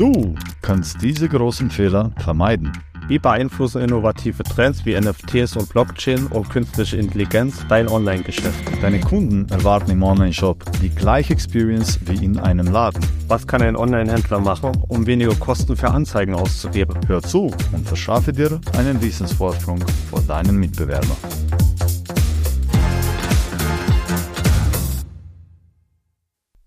[0.00, 2.72] Du kannst diese großen Fehler vermeiden.
[3.08, 8.64] Wie beeinflussen innovative Trends wie NFTs und Blockchain und künstliche Intelligenz dein Online-Geschäft?
[8.80, 13.04] Deine Kunden erwarten im Online-Shop die gleiche Experience wie in einem Laden.
[13.28, 16.98] Was kann ein Online-Händler machen, um weniger Kosten für Anzeigen auszugeben?
[17.06, 21.18] Hör zu und verschaffe dir einen Wissensvorsprung vor deinen Mitbewerbern.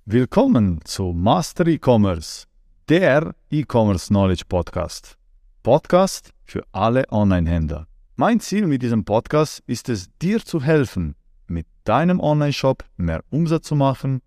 [0.05, 2.45] Willkommen zu Master E-Commerce,
[2.89, 5.17] der E-Commerce Knowledge Podcast.
[5.63, 7.87] Podcast für alle Online-Händler.
[8.17, 11.15] Mein Ziel mit diesem Podcast ist es, dir zu helfen,
[11.47, 14.21] mit deinem Online-Shop mehr Umsatz zu machen,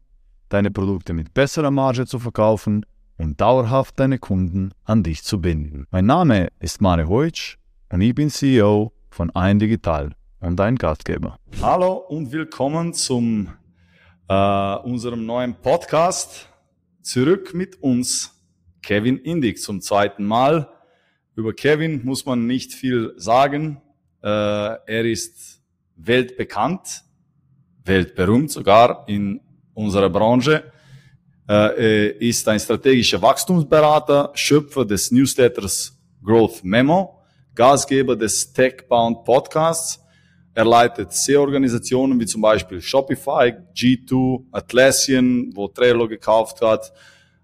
[0.48, 2.86] deine Produkte mit besserer Marge zu verkaufen
[3.18, 5.86] und dauerhaft deine Kunden an dich zu binden.
[5.90, 7.58] Mein Name ist Mare Heutsch
[7.92, 11.38] und ich bin CEO von Ein Digital und dein Gastgeber.
[11.60, 13.48] Hallo und willkommen zum
[14.28, 16.48] äh, unserem neuen Podcast.
[17.02, 18.35] Zurück mit uns
[18.86, 20.70] Kevin Indig zum zweiten Mal.
[21.34, 23.82] Über Kevin muss man nicht viel sagen.
[24.22, 25.60] Äh, er ist
[25.96, 27.02] weltbekannt,
[27.84, 29.40] weltberühmt sogar in
[29.74, 30.70] unserer Branche.
[31.48, 37.24] Äh, er ist ein strategischer Wachstumsberater, Schöpfer des Newsletters Growth Memo,
[37.56, 40.00] Gastgeber des Techbound Podcasts.
[40.54, 46.92] Er leitet SEO-Organisationen wie zum Beispiel Shopify, G2, Atlassian, wo Trello gekauft hat,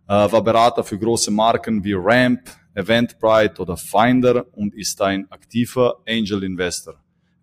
[0.08, 2.42] war Berater für große Marken wie Ramp,
[2.75, 6.95] Eventbrite oder Finder und ist ein aktiver Angel Investor.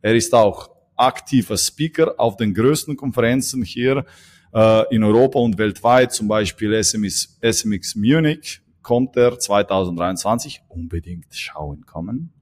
[0.02, 4.06] Er ist auch aktiver Speaker auf den größten Konferenzen hier
[4.54, 10.62] äh, in Europa und weltweit, zum Beispiel SMX, SMX Munich, kommt er 2023.
[10.68, 12.34] Unbedingt schauen kommen.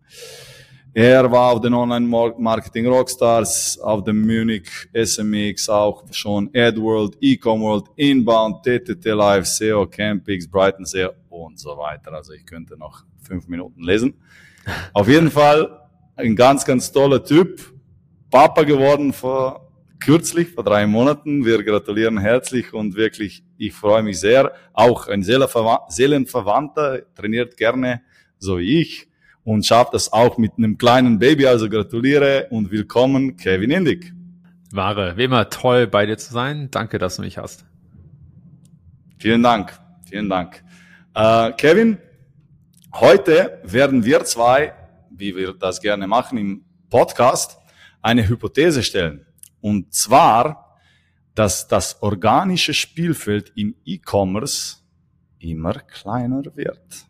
[0.94, 8.64] Er war auf den Online-Marketing Rockstars, auf dem Munich SMX, auch schon AdWorld, Ecomworld, Inbound,
[8.64, 12.14] TTT Live, SEO, Campix, Brighton SEO und so weiter.
[12.14, 14.16] Also ich könnte noch fünf Minuten lesen.
[14.94, 15.82] Auf jeden Fall
[16.16, 17.74] ein ganz, ganz toller Typ.
[18.32, 21.46] Papa geworden vor kürzlich, vor drei Monaten.
[21.46, 24.52] Wir gratulieren herzlich und wirklich, ich freue mich sehr.
[24.74, 28.02] Auch ein Seelenverwandter, trainiert gerne,
[28.38, 29.08] so wie ich
[29.48, 31.48] und schafft das auch mit einem kleinen Baby.
[31.48, 34.14] Also gratuliere und willkommen, Kevin Indig.
[34.72, 36.70] Ware, wie immer toll bei dir zu sein.
[36.70, 37.64] Danke, dass du mich hast.
[39.18, 39.72] Vielen Dank,
[40.10, 40.62] vielen Dank.
[41.16, 41.98] Äh, Kevin,
[42.94, 44.74] heute werden wir zwei,
[45.12, 47.58] wie wir das gerne machen im Podcast,
[48.02, 49.26] eine Hypothese stellen.
[49.62, 50.78] Und zwar,
[51.36, 54.80] dass das organische Spielfeld im E-Commerce
[55.40, 57.06] immer kleiner wird.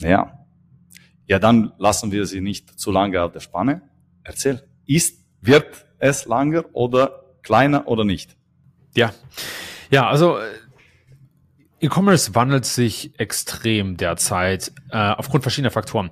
[0.00, 0.43] Ja,
[1.26, 3.82] ja, dann lassen wir sie nicht zu lange auf der Spanne.
[4.22, 8.36] Erzähl, ist, wird es langer oder kleiner oder nicht?
[8.94, 9.12] Ja,
[9.90, 10.44] ja, also äh,
[11.80, 16.10] E-Commerce wandelt sich extrem derzeit äh, aufgrund verschiedener Faktoren.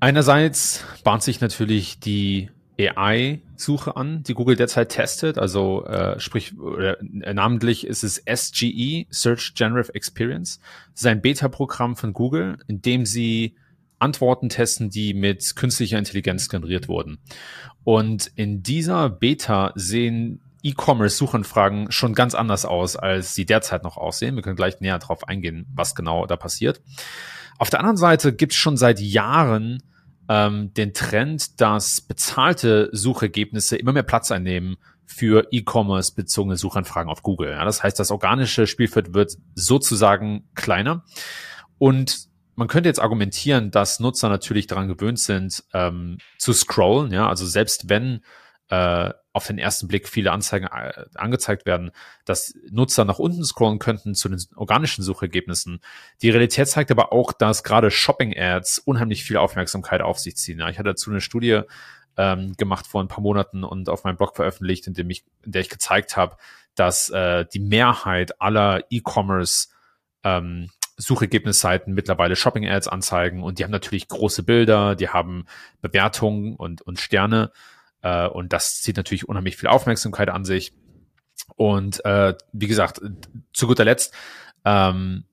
[0.00, 5.38] Einerseits bahnt sich natürlich die AI-Suche an, die Google derzeit testet.
[5.38, 10.60] Also äh, sprich, oder, äh, namentlich ist es SGE, Search Generative Experience.
[10.92, 13.56] Das ist ein Beta-Programm von Google, in dem sie
[13.98, 17.18] Antworten testen, die mit künstlicher Intelligenz generiert wurden.
[17.84, 24.34] Und in dieser Beta sehen E-Commerce-Suchanfragen schon ganz anders aus, als sie derzeit noch aussehen.
[24.34, 26.80] Wir können gleich näher darauf eingehen, was genau da passiert.
[27.58, 29.82] Auf der anderen Seite gibt es schon seit Jahren
[30.28, 34.76] ähm, den Trend, dass bezahlte Suchergebnisse immer mehr Platz einnehmen
[35.06, 37.50] für E-Commerce bezogene Suchanfragen auf Google.
[37.50, 41.04] Ja, das heißt, das organische Spielfeld wird sozusagen kleiner.
[41.78, 47.28] Und man könnte jetzt argumentieren, dass Nutzer natürlich daran gewöhnt sind, ähm, zu scrollen, ja,
[47.28, 48.24] also selbst wenn
[48.68, 51.92] äh, auf den ersten Blick viele Anzeigen äh, angezeigt werden,
[52.24, 55.78] dass Nutzer nach unten scrollen könnten zu den organischen Suchergebnissen.
[56.20, 60.58] Die Realität zeigt aber auch, dass gerade Shopping-Ads unheimlich viel Aufmerksamkeit auf sich ziehen.
[60.58, 61.60] Ja, ich hatte dazu eine Studie
[62.16, 65.52] ähm, gemacht vor ein paar Monaten und auf meinem Blog veröffentlicht, in dem ich, in
[65.52, 66.36] der ich gezeigt habe,
[66.74, 69.68] dass äh, die Mehrheit aller E-Commerce
[70.24, 75.46] ähm, Suchergebnisseiten mittlerweile Shopping-Ads anzeigen und die haben natürlich große Bilder, die haben
[75.80, 77.52] Bewertungen und, und Sterne
[78.02, 80.72] äh, und das zieht natürlich unheimlich viel Aufmerksamkeit an sich.
[81.56, 83.00] Und äh, wie gesagt,
[83.52, 84.12] zu guter Letzt
[84.64, 85.24] ähm,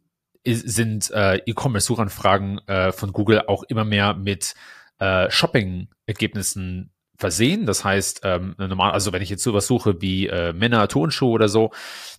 [0.46, 4.54] sind äh, E-Commerce-Suchanfragen äh, von Google auch immer mehr mit
[5.00, 7.66] äh, Shopping-Ergebnissen versehen.
[7.66, 11.48] Das heißt, ähm, normal, also wenn ich jetzt sowas suche wie äh, Männer Tonschuhe oder
[11.48, 11.72] so,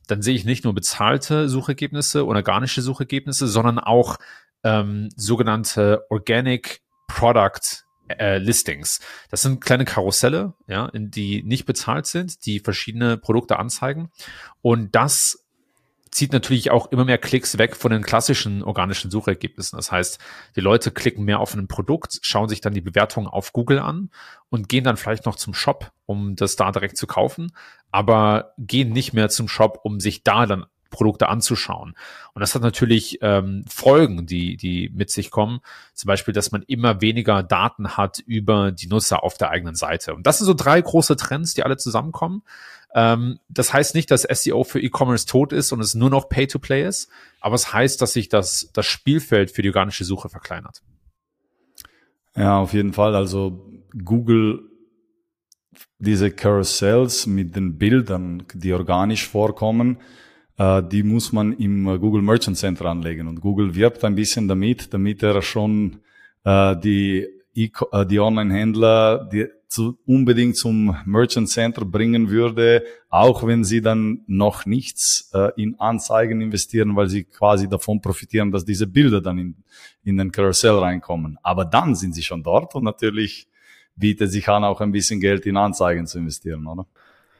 [0.06, 4.16] dann sehe ich nicht nur bezahlte Suchergebnisse oder organische Suchergebnisse, sondern auch
[4.64, 9.00] ähm, sogenannte Organic Product äh, Listings.
[9.31, 14.10] Das sind kleine Karusselle, ja, in die nicht bezahlt sind, die verschiedene Produkte anzeigen.
[14.62, 15.45] Und das
[16.16, 19.76] zieht natürlich auch immer mehr Klicks weg von den klassischen organischen Suchergebnissen.
[19.76, 20.18] Das heißt,
[20.56, 24.08] die Leute klicken mehr auf ein Produkt, schauen sich dann die Bewertungen auf Google an
[24.48, 27.52] und gehen dann vielleicht noch zum Shop, um das da direkt zu kaufen,
[27.90, 31.94] aber gehen nicht mehr zum Shop, um sich da dann Produkte anzuschauen.
[32.32, 35.60] Und das hat natürlich ähm, Folgen, die, die mit sich kommen.
[35.92, 40.14] Zum Beispiel, dass man immer weniger Daten hat über die Nutzer auf der eigenen Seite.
[40.14, 42.42] Und das sind so drei große Trends, die alle zusammenkommen.
[42.96, 46.88] Ähm, das heißt nicht, dass SEO für E-Commerce tot ist und es nur noch Pay-to-Play
[46.88, 47.10] ist,
[47.43, 50.82] aber es heißt, dass sich das, das Spielfeld für die organische Suche verkleinert.
[52.34, 53.14] Ja, auf jeden Fall.
[53.14, 53.70] Also
[54.02, 54.62] Google,
[55.98, 59.98] diese Carousels mit den Bildern, die organisch vorkommen,
[60.56, 63.28] äh, die muss man im Google Merchant Center anlegen.
[63.28, 66.00] Und Google wirbt ein bisschen damit, damit er schon
[66.44, 69.29] äh, die, äh, die Online-Händler,
[69.69, 75.79] zu, unbedingt zum Merchant Center bringen würde, auch wenn sie dann noch nichts äh, in
[75.81, 79.56] Anzeigen investieren, weil sie quasi davon profitieren, dass diese Bilder dann in,
[80.05, 81.38] in den Carousel reinkommen.
[81.43, 83.49] Aber dann sind sie schon dort und natürlich
[83.97, 86.87] bietet sich an, auch ein bisschen Geld in Anzeigen zu investieren, oder?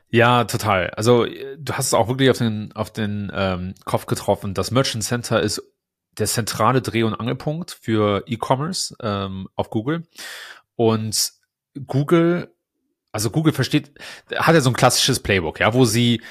[0.09, 0.91] Ja, total.
[0.91, 4.55] Also du hast es auch wirklich auf den, auf den ähm, Kopf getroffen.
[4.55, 5.63] Das Merchant Center ist
[6.19, 10.07] der zentrale Dreh- und Angelpunkt für E-Commerce ähm, auf Google.
[10.75, 11.33] Und
[11.87, 12.55] Google,
[13.13, 13.93] also Google versteht,
[14.35, 16.23] hat ja so ein klassisches Playbook, ja, wo sie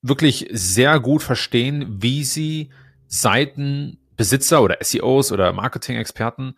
[0.00, 2.70] wirklich sehr gut verstehen, wie sie
[3.06, 6.56] Seitenbesitzer oder SEOs oder Marketing-Experten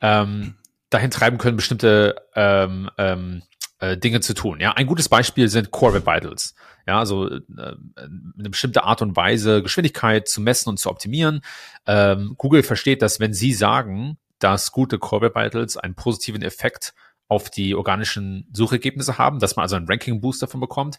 [0.00, 0.56] ähm,
[0.88, 3.42] dahin treiben können, bestimmte ähm, ähm,
[3.80, 4.60] äh, Dinge zu tun.
[4.60, 6.54] Ja, ein gutes Beispiel sind Core Web Vitals.
[6.86, 11.40] Ja, also äh, eine bestimmte Art und Weise Geschwindigkeit zu messen und zu optimieren.
[11.86, 16.94] Ähm, Google versteht, dass wenn sie sagen, dass gute Core Web Vitals einen positiven Effekt
[17.28, 20.98] auf die organischen Suchergebnisse haben, dass man also einen Ranking Boost davon bekommt,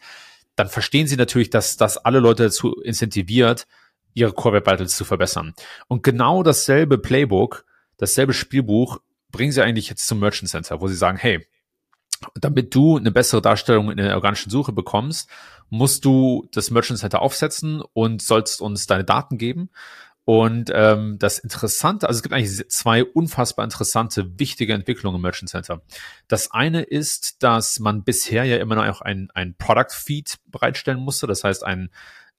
[0.56, 3.68] dann verstehen sie natürlich, dass das alle Leute dazu incentiviert,
[4.14, 5.54] ihre Core Web Vitals zu verbessern.
[5.88, 7.66] Und genau dasselbe Playbook,
[7.98, 9.00] dasselbe Spielbuch
[9.32, 11.46] bringen sie eigentlich jetzt zum Merchant Center, wo sie sagen, hey,
[12.36, 15.30] damit du eine bessere Darstellung in der organischen Suche bekommst,
[15.70, 19.70] musst du das Merchant Center aufsetzen und sollst uns deine Daten geben.
[20.24, 25.50] Und ähm, das Interessante, also es gibt eigentlich zwei unfassbar interessante, wichtige Entwicklungen im Merchant
[25.50, 25.82] Center.
[26.28, 31.26] Das eine ist, dass man bisher ja immer noch ein, ein Product Feed bereitstellen musste.
[31.26, 31.90] Das heißt, ein,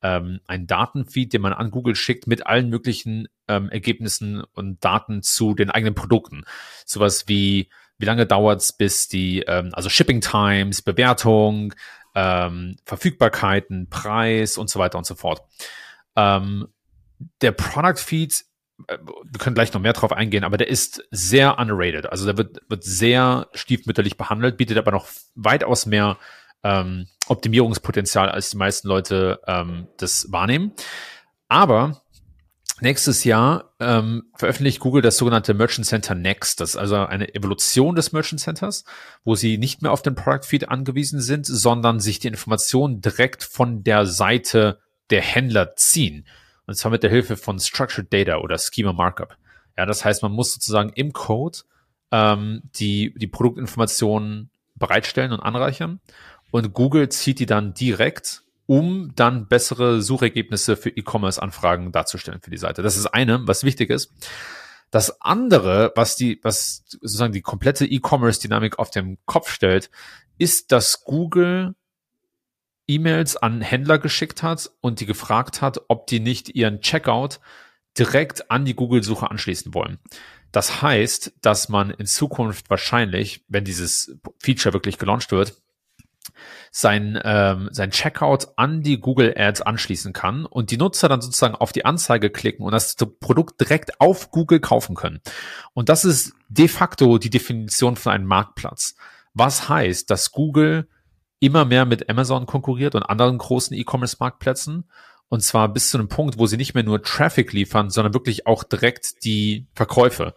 [0.01, 5.23] ähm, ein Datenfeed, den man an Google schickt mit allen möglichen ähm, Ergebnissen und Daten
[5.23, 6.45] zu den eigenen Produkten.
[6.87, 7.69] Sowas wie,
[8.03, 11.73] wie lange dauert's bis die, ähm, also Shipping Times, Bewertung,
[12.17, 15.41] ähm, Verfügbarkeiten, Preis und so weiter und so fort.
[16.17, 16.67] Ähm,
[17.41, 18.45] der Product Feed,
[18.89, 22.07] äh, wir können gleich noch mehr drauf eingehen, aber der ist sehr underrated.
[22.11, 25.07] Also der wird, wird sehr stiefmütterlich behandelt, bietet aber noch
[25.37, 26.19] weitaus mehr
[26.65, 30.73] ähm, Optimierungspotenzial, als die meisten Leute ähm, das wahrnehmen.
[31.47, 32.03] Aber
[32.83, 36.61] nächstes Jahr ähm, veröffentlicht Google das sogenannte Merchant Center Next.
[36.61, 38.85] Das ist also eine Evolution des Merchant Centers,
[39.25, 43.45] wo sie nicht mehr auf den Product Feed angewiesen sind, sondern sich die Informationen direkt
[43.45, 44.81] von der Seite
[45.11, 46.27] der Händler ziehen.
[46.67, 49.37] Und zwar mit der Hilfe von Structured Data oder Schema Markup.
[49.77, 51.59] Ja, das heißt, man muss sozusagen im Code
[52.11, 56.01] ähm, die, die Produktinformationen bereitstellen und anreichern.
[56.51, 62.59] Und Google zieht die dann direkt, um dann bessere Suchergebnisse für E-Commerce-Anfragen darzustellen für die
[62.59, 62.83] Seite.
[62.83, 64.13] Das ist eine, was wichtig ist.
[64.91, 69.91] Das andere, was die, was sozusagen die komplette E-Commerce-Dynamik auf den Kopf stellt,
[70.39, 71.75] ist, dass Google
[72.87, 77.41] E-Mails an Händler geschickt hat und die gefragt hat, ob die nicht ihren Checkout
[77.99, 79.99] direkt an die Google-Suche anschließen wollen.
[80.51, 85.63] Das heißt, dass man in Zukunft wahrscheinlich, wenn dieses Feature wirklich gelauncht wird,
[86.75, 91.55] sein, ähm, sein Checkout an die Google Ads anschließen kann und die Nutzer dann sozusagen
[91.55, 95.21] auf die Anzeige klicken und das Produkt direkt auf Google kaufen können.
[95.75, 98.97] Und das ist de facto die Definition von einem Marktplatz.
[99.35, 100.89] Was heißt, dass Google
[101.43, 104.85] immer mehr mit Amazon konkurriert und anderen großen E-Commerce-Marktplätzen.
[105.29, 108.47] Und zwar bis zu einem Punkt, wo sie nicht mehr nur Traffic liefern, sondern wirklich
[108.47, 110.35] auch direkt die Verkäufe.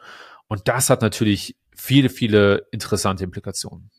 [0.48, 3.92] Und das hat natürlich viele, viele interessante Implikationen.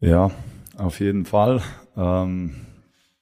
[0.00, 0.30] Ja,
[0.76, 1.62] auf jeden Fall.
[1.96, 2.66] Ähm,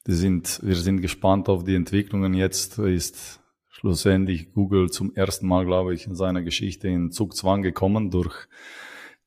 [0.04, 2.34] wir, sind, wir sind gespannt auf die Entwicklungen.
[2.34, 8.10] Jetzt ist schlussendlich Google zum ersten Mal, glaube ich, in seiner Geschichte in Zugzwang gekommen
[8.10, 8.46] durch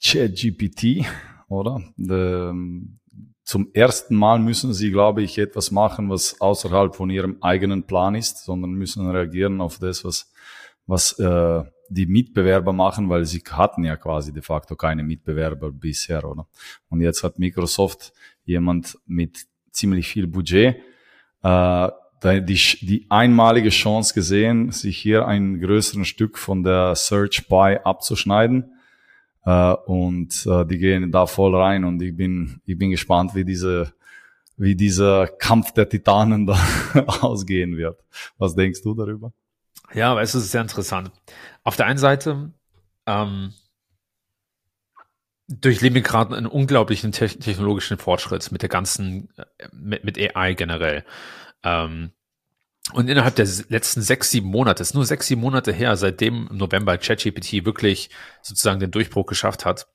[0.04, 1.06] ChatGPT
[1.52, 1.82] oder?
[2.00, 3.00] Ähm,
[3.44, 8.16] zum ersten Mal müssen sie, glaube ich, etwas machen, was außerhalb von ihrem eigenen Plan
[8.16, 10.32] ist, sondern müssen reagieren auf das, was,
[10.88, 16.24] was äh, die Mitbewerber machen, weil sie hatten ja quasi de facto keine Mitbewerber bisher,
[16.24, 16.48] oder?
[16.90, 18.14] Und jetzt hat Microsoft
[18.46, 20.78] jemand mit ziemlich viel Budget
[21.44, 21.90] äh,
[22.24, 28.74] die, die einmalige Chance gesehen, sich hier ein größeren Stück von der Search Buy abzuschneiden.
[29.44, 33.44] Äh, und äh, die gehen da voll rein und ich bin, ich bin gespannt, wie
[33.44, 33.94] diese,
[34.56, 36.60] wie dieser Kampf der Titanen da
[37.22, 38.00] ausgehen wird.
[38.38, 39.34] Was denkst du darüber?
[39.94, 41.12] Ja, aber es ist sehr interessant.
[41.64, 42.52] Auf der einen Seite
[43.06, 43.54] ähm,
[45.48, 50.54] durchleben wir gerade einen unglaublichen te technologischen Fortschritt mit der ganzen, äh, mit, mit AI
[50.54, 51.06] generell.
[51.64, 52.12] Ähm,
[52.94, 56.58] und innerhalb der letzten sechs, sieben Monate, ist nur sechs, sieben Monate her, seitdem im
[56.58, 58.10] November ChatGPT wirklich
[58.42, 59.88] sozusagen den Durchbruch geschafft hat,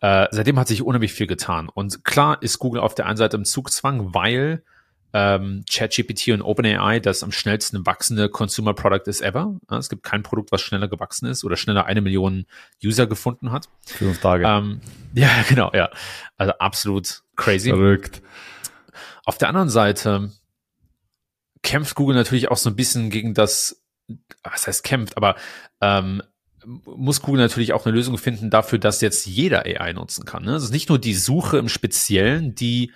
[0.00, 1.68] äh, seitdem hat sich unheimlich viel getan.
[1.68, 4.62] Und klar ist Google auf der einen Seite im Zugzwang, weil
[5.12, 9.56] ähm, ChatGPT und OpenAI das am schnellsten wachsende Consumer Product ist ever.
[9.70, 12.46] Ja, es gibt kein Produkt, was schneller gewachsen ist oder schneller eine Million
[12.84, 13.68] User gefunden hat.
[13.86, 14.46] Fünf Tage.
[14.46, 14.80] Ähm,
[15.14, 15.90] ja, genau, ja.
[16.36, 17.70] Also absolut crazy.
[17.70, 18.22] Verrückt.
[19.24, 20.30] Auf der anderen Seite
[21.62, 23.82] kämpft Google natürlich auch so ein bisschen gegen das,
[24.42, 25.36] was heißt kämpft, aber
[25.80, 26.22] ähm,
[26.64, 30.44] muss Google natürlich auch eine Lösung finden dafür, dass jetzt jeder AI nutzen kann.
[30.44, 30.54] Ne?
[30.54, 32.92] Es ist nicht nur die Suche im Speziellen, die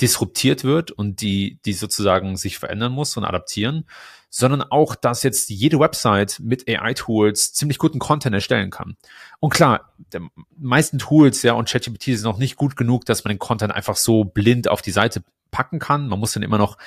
[0.00, 3.84] disruptiert wird und die, die sozusagen sich verändern muss und adaptieren,
[4.28, 8.96] sondern auch, dass jetzt jede Website mit AI-Tools ziemlich guten Content erstellen kann.
[9.38, 10.22] Und klar, der
[10.58, 13.94] meisten Tools, ja, und ChatGPT ist noch nicht gut genug, dass man den Content einfach
[13.94, 15.22] so blind auf die Seite
[15.52, 16.08] packen kann.
[16.08, 16.78] Man muss den immer noch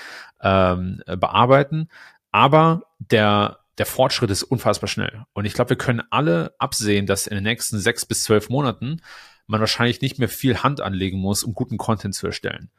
[0.41, 1.87] ähm, bearbeiten.
[2.31, 5.23] Aber der, der Fortschritt ist unfassbar schnell.
[5.31, 9.01] Und ich glaube, wir können alle absehen, dass in den nächsten sechs bis zwölf Monaten
[9.47, 12.69] man wahrscheinlich nicht mehr viel Hand anlegen muss, um guten Content zu erstellen.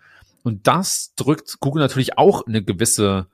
[0.42, 3.26] Und das drückt Google natürlich auch eine gewisse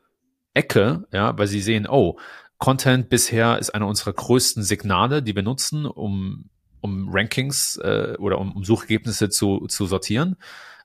[0.54, 2.18] Ecke, ja, weil sie sehen, oh,
[2.58, 6.48] Content bisher ist einer unserer größten Signale, die wir nutzen, um,
[6.80, 10.36] um Rankings äh, oder um, um Suchergebnisse zu, zu sortieren.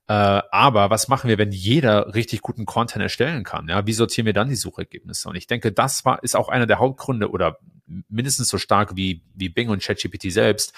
[0.08, 3.68] Äh, aber was machen wir, wenn jeder richtig guten Content erstellen kann?
[3.70, 5.30] Ja, wie sortieren wir dann die Suchergebnisse?
[5.30, 7.60] Und ich denke, das war, ist auch einer der Hauptgründe oder
[8.08, 10.74] mindestens so stark wie, wie Bing und ChatGPT selbst,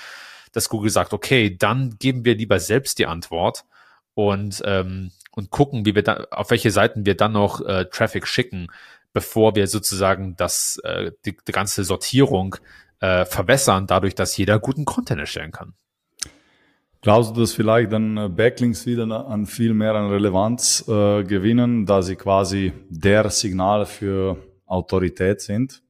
[0.51, 3.63] dass Google sagt, okay, dann geben wir lieber selbst die Antwort
[4.13, 8.27] und, ähm, und gucken, wie wir da, auf welche Seiten wir dann noch äh, Traffic
[8.27, 8.67] schicken,
[9.13, 12.55] bevor wir sozusagen das, äh, die, die ganze Sortierung
[12.99, 15.73] äh, verbessern, dadurch, dass jeder guten Content erstellen kann.
[17.01, 21.85] Glaubst du, dass vielleicht dann äh, Backlinks wieder an viel mehr an Relevanz äh, gewinnen,
[21.85, 25.81] da sie quasi der Signal für Autorität sind?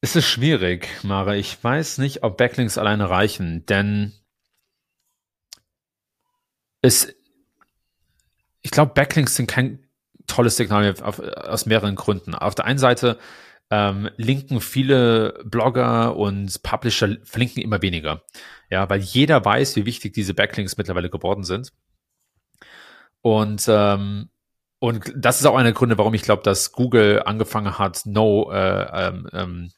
[0.00, 1.34] Es ist schwierig, Mara.
[1.34, 4.12] Ich weiß nicht, ob Backlinks alleine reichen, denn
[6.80, 7.12] es,
[8.68, 9.86] ich glaube, Backlinks sind kein
[10.26, 12.34] tolles Signal auf, aus mehreren Gründen.
[12.34, 13.18] Auf der einen Seite
[13.70, 18.24] ähm, linken viele Blogger und Publisher verlinken immer weniger.
[18.68, 21.72] Ja, weil jeder weiß, wie wichtig diese Backlinks mittlerweile geworden sind.
[23.22, 24.28] Und ähm,
[24.80, 28.52] und das ist auch einer der Gründe, warum ich glaube, dass Google angefangen hat, No,
[28.52, 29.70] äh, ähm, ähm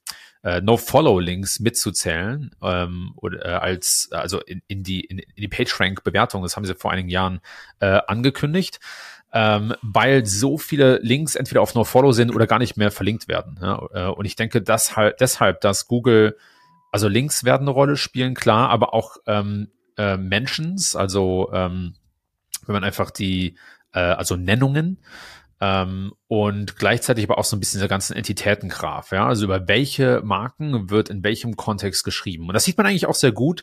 [0.43, 6.43] äh, No-Follow-Links mitzuzählen ähm, oder äh, als also in, in die in, in die PageRank-Bewertung.
[6.43, 7.41] Das haben sie vor einigen Jahren
[7.81, 8.81] äh, angekündigt
[9.33, 13.59] ähm, weil so viele Links entweder auf NoFollow sind oder gar nicht mehr verlinkt werden.
[13.61, 13.89] Ja?
[13.93, 16.37] Äh, und ich denke dass halt deshalb, dass Google,
[16.91, 21.95] also Links werden eine Rolle spielen, klar, aber auch ähm, äh, Mentions, also ähm,
[22.67, 23.57] wenn man einfach die,
[23.93, 24.99] äh, also Nennungen,
[25.61, 30.23] ähm, und gleichzeitig aber auch so ein bisschen dieser ganzen Entitätengraph, ja, also über welche
[30.25, 32.49] Marken wird in welchem Kontext geschrieben.
[32.49, 33.63] Und das sieht man eigentlich auch sehr gut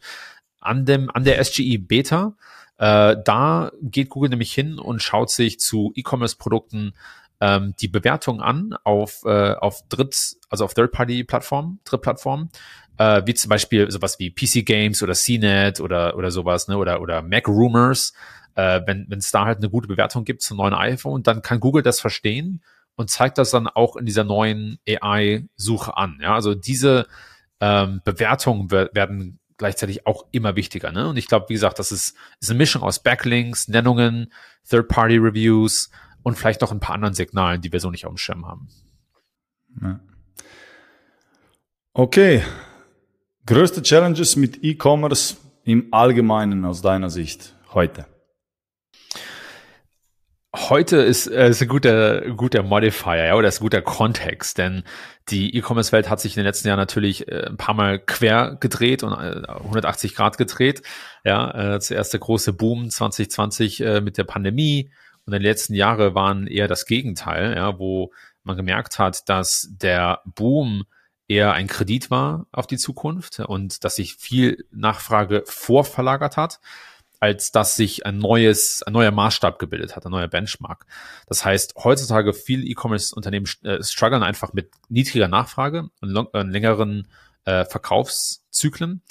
[0.59, 2.35] an dem, an der SGE Beta.
[2.77, 6.93] Äh, da geht Google nämlich hin und schaut sich zu E-Commerce-Produkten
[7.39, 12.49] ähm, die Bewertung an auf, äh, auf Dritt, also auf Third-Party-Plattformen, Drittplattformen,
[12.97, 17.01] äh, wie zum Beispiel sowas wie PC Games oder CNET oder, oder sowas, ne, oder,
[17.01, 18.13] oder Mac Rumors.
[18.57, 21.83] Äh, wenn es da halt eine gute Bewertung gibt zum neuen iPhone, dann kann Google
[21.83, 22.63] das verstehen
[22.95, 26.17] und zeigt das dann auch in dieser neuen AI-Suche an.
[26.19, 27.05] Ja, also diese
[27.59, 30.91] ähm, Bewertungen werden gleichzeitig auch immer wichtiger.
[30.91, 31.07] Ne?
[31.07, 34.33] Und ich glaube, wie gesagt, das ist, ist eine Mischung aus Backlinks, Nennungen,
[34.67, 35.91] Third-Party-Reviews
[36.23, 38.69] und vielleicht noch ein paar anderen Signalen, die wir so nicht auf dem Schirm haben.
[39.83, 39.99] Ja.
[41.93, 42.43] Okay.
[43.45, 48.07] Größte Challenges mit E-Commerce im Allgemeinen aus deiner Sicht heute?
[50.55, 54.83] Heute ist, äh, ist ein guter, guter Modifier, ja, oder ist ein guter Kontext, denn
[55.29, 59.03] die E-Commerce-Welt hat sich in den letzten Jahren natürlich äh, ein paar Mal quer gedreht
[59.03, 60.83] und äh, 180 Grad gedreht.
[61.25, 64.89] Ja, äh, zuerst der große Boom 2020 äh, mit der Pandemie
[65.25, 68.13] und in den letzten Jahren waren eher das Gegenteil, ja, wo
[68.43, 70.85] man gemerkt hat, dass der Boom
[71.27, 76.61] eher ein Kredit war auf die Zukunft und dass sich viel Nachfrage vorverlagert hat
[77.19, 80.85] als dass sich ein neues, ein neuer Maßstab gebildet hat, ein neuer Benchmark.
[81.27, 87.07] Das heißt, heutzutage viele E-Commerce-Unternehmen äh, strugglen einfach mit niedriger Nachfrage und äh, längeren
[87.45, 89.01] äh, Verkaufszyklen.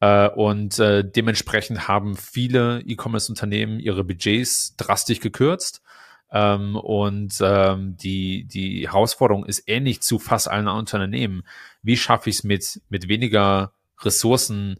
[0.00, 5.82] Äh, und äh, dementsprechend haben viele E-Commerce-Unternehmen ihre Budgets drastisch gekürzt.
[6.30, 11.42] Ähm, und ähm, die, die Herausforderung ist ähnlich zu fast allen Unternehmen.
[11.82, 14.78] Wie schaffe ich es mit, mit weniger Ressourcen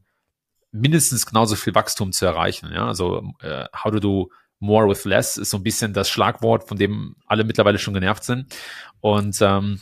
[0.72, 2.70] mindestens genauso viel Wachstum zu erreichen?
[2.72, 2.86] Ja?
[2.86, 6.78] Also äh, how to do more with less ist so ein bisschen das Schlagwort, von
[6.78, 8.54] dem alle mittlerweile schon genervt sind.
[9.00, 9.80] Und ähm,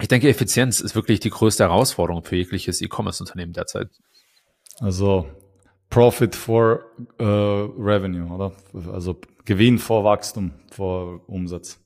[0.00, 3.88] ich denke, Effizienz ist wirklich die größte Herausforderung für jegliches E-Commerce-Unternehmen derzeit.
[4.80, 5.28] Also
[5.90, 6.80] Profit for
[7.18, 8.52] äh, Revenue, oder?
[8.92, 11.78] Also Gewinn vor Wachstum, vor Umsatz.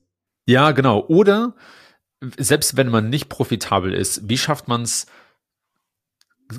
[0.47, 1.05] Ja, genau.
[1.07, 1.55] Oder
[2.37, 5.07] selbst wenn man nicht profitabel ist, wie schafft man es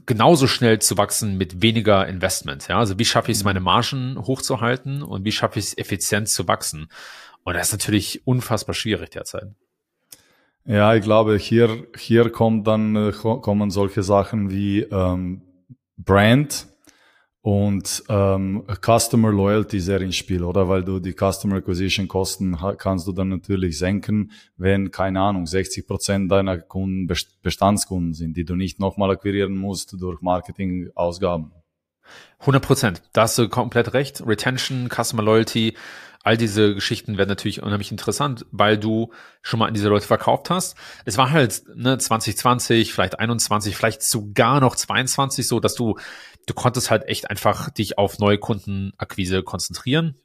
[0.06, 2.68] genauso schnell zu wachsen mit weniger Investment?
[2.68, 6.30] Ja, also wie schaffe ich es, meine Margen hochzuhalten und wie schaffe ich es, effizient
[6.30, 6.90] zu wachsen?
[7.44, 9.48] Und das ist natürlich unfassbar schwierig derzeit.
[10.66, 15.42] Ja, ich glaube, hier, hier kommt dann, äh, kommen solche Sachen wie ähm,
[15.98, 16.68] Brand
[17.48, 20.68] und ähm, Customer Loyalty sehr ins Spiel, oder?
[20.68, 25.88] Weil du die Customer Acquisition Kosten kannst du dann natürlich senken, wenn, keine Ahnung, 60
[25.88, 27.08] Prozent deiner Kunden
[27.42, 31.54] Bestandskunden sind, die du nicht nochmal akquirieren musst durch Marketingausgaben.
[32.40, 33.02] 100 Prozent.
[33.14, 34.28] Da hast du komplett recht.
[34.28, 35.74] Retention, Customer Loyalty,
[36.24, 40.50] all diese Geschichten werden natürlich unheimlich interessant, weil du schon mal an diese Leute verkauft
[40.50, 40.76] hast.
[41.06, 45.98] Es war halt ne, 2020, vielleicht 21, vielleicht sogar noch 22 so, dass du,
[46.46, 50.16] du konntest halt echt einfach dich auf neue Kundenakquise konzentrieren.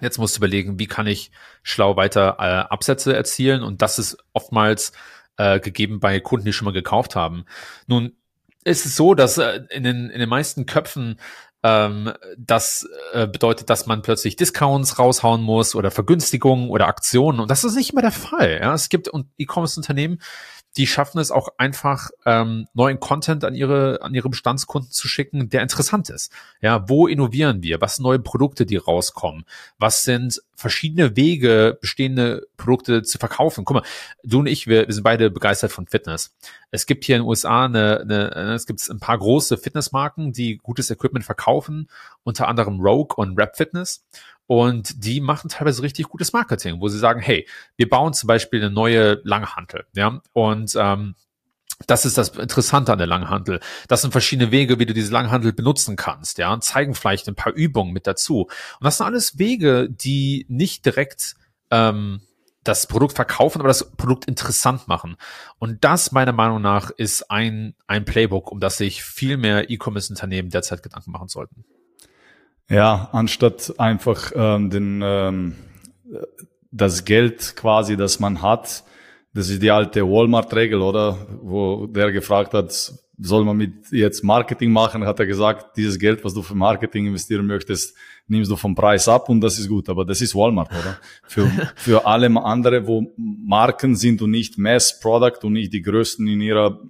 [0.00, 1.30] Jetzt musst du überlegen, wie kann ich
[1.62, 4.92] schlau weiter äh, Absätze erzielen und das ist oftmals
[5.36, 7.44] äh, gegeben bei Kunden, die schon mal gekauft haben.
[7.86, 8.12] Nun
[8.64, 11.20] ist es so, dass äh, in, den, in den meisten Köpfen
[11.64, 17.40] ähm, das äh, bedeutet, dass man plötzlich Discounts raushauen muss oder Vergünstigungen oder Aktionen.
[17.40, 18.60] Und das ist nicht immer der Fall.
[18.60, 18.74] Ja?
[18.74, 20.20] Es gibt E-Commerce-Unternehmen,
[20.76, 25.48] die schaffen es auch einfach, ähm, neuen Content an ihre, an ihre Bestandskunden zu schicken,
[25.48, 26.32] der interessant ist.
[26.60, 27.80] Ja, wo innovieren wir?
[27.80, 29.44] Was sind neue Produkte, die rauskommen?
[29.78, 33.64] Was sind verschiedene Wege, bestehende Produkte zu verkaufen?
[33.64, 33.84] Guck mal,
[34.22, 36.34] du und ich, wir, wir sind beide begeistert von Fitness.
[36.70, 40.58] Es gibt hier in den USA eine, eine es gibt ein paar große Fitnessmarken, die
[40.58, 41.88] gutes Equipment verkaufen,
[42.22, 44.04] unter anderem Rogue und Rap Fitness.
[44.46, 48.60] Und die machen teilweise richtig gutes Marketing, wo sie sagen, hey, wir bauen zum Beispiel
[48.60, 51.14] eine neue Langhantel, ja, und ähm,
[51.86, 53.60] das ist das Interessante an der Langhantel.
[53.88, 57.34] Das sind verschiedene Wege, wie du diese Langhantel benutzen kannst, ja, und zeigen vielleicht ein
[57.34, 58.42] paar Übungen mit dazu.
[58.42, 61.34] Und das sind alles Wege, die nicht direkt
[61.70, 62.20] ähm,
[62.62, 65.16] das Produkt verkaufen, aber das Produkt interessant machen.
[65.58, 70.50] Und das meiner Meinung nach ist ein, ein Playbook, um das sich viel mehr E-Commerce-Unternehmen
[70.50, 71.64] derzeit Gedanken machen sollten.
[72.70, 75.56] Ja, anstatt einfach ähm, den, ähm,
[76.70, 78.84] das Geld quasi, das man hat,
[79.34, 81.18] das ist die alte Walmart-Regel, oder?
[81.42, 82.72] Wo der gefragt hat,
[83.18, 87.06] soll man mit jetzt Marketing machen, hat er gesagt, dieses Geld, was du für Marketing
[87.06, 87.96] investieren möchtest,
[88.28, 89.88] nimmst du vom Preis ab und das ist gut.
[89.88, 90.98] Aber das ist Walmart, oder?
[91.26, 96.26] Für, für alle andere, wo Marken sind und nicht Mass Product und nicht die größten
[96.28, 96.80] in ihrer,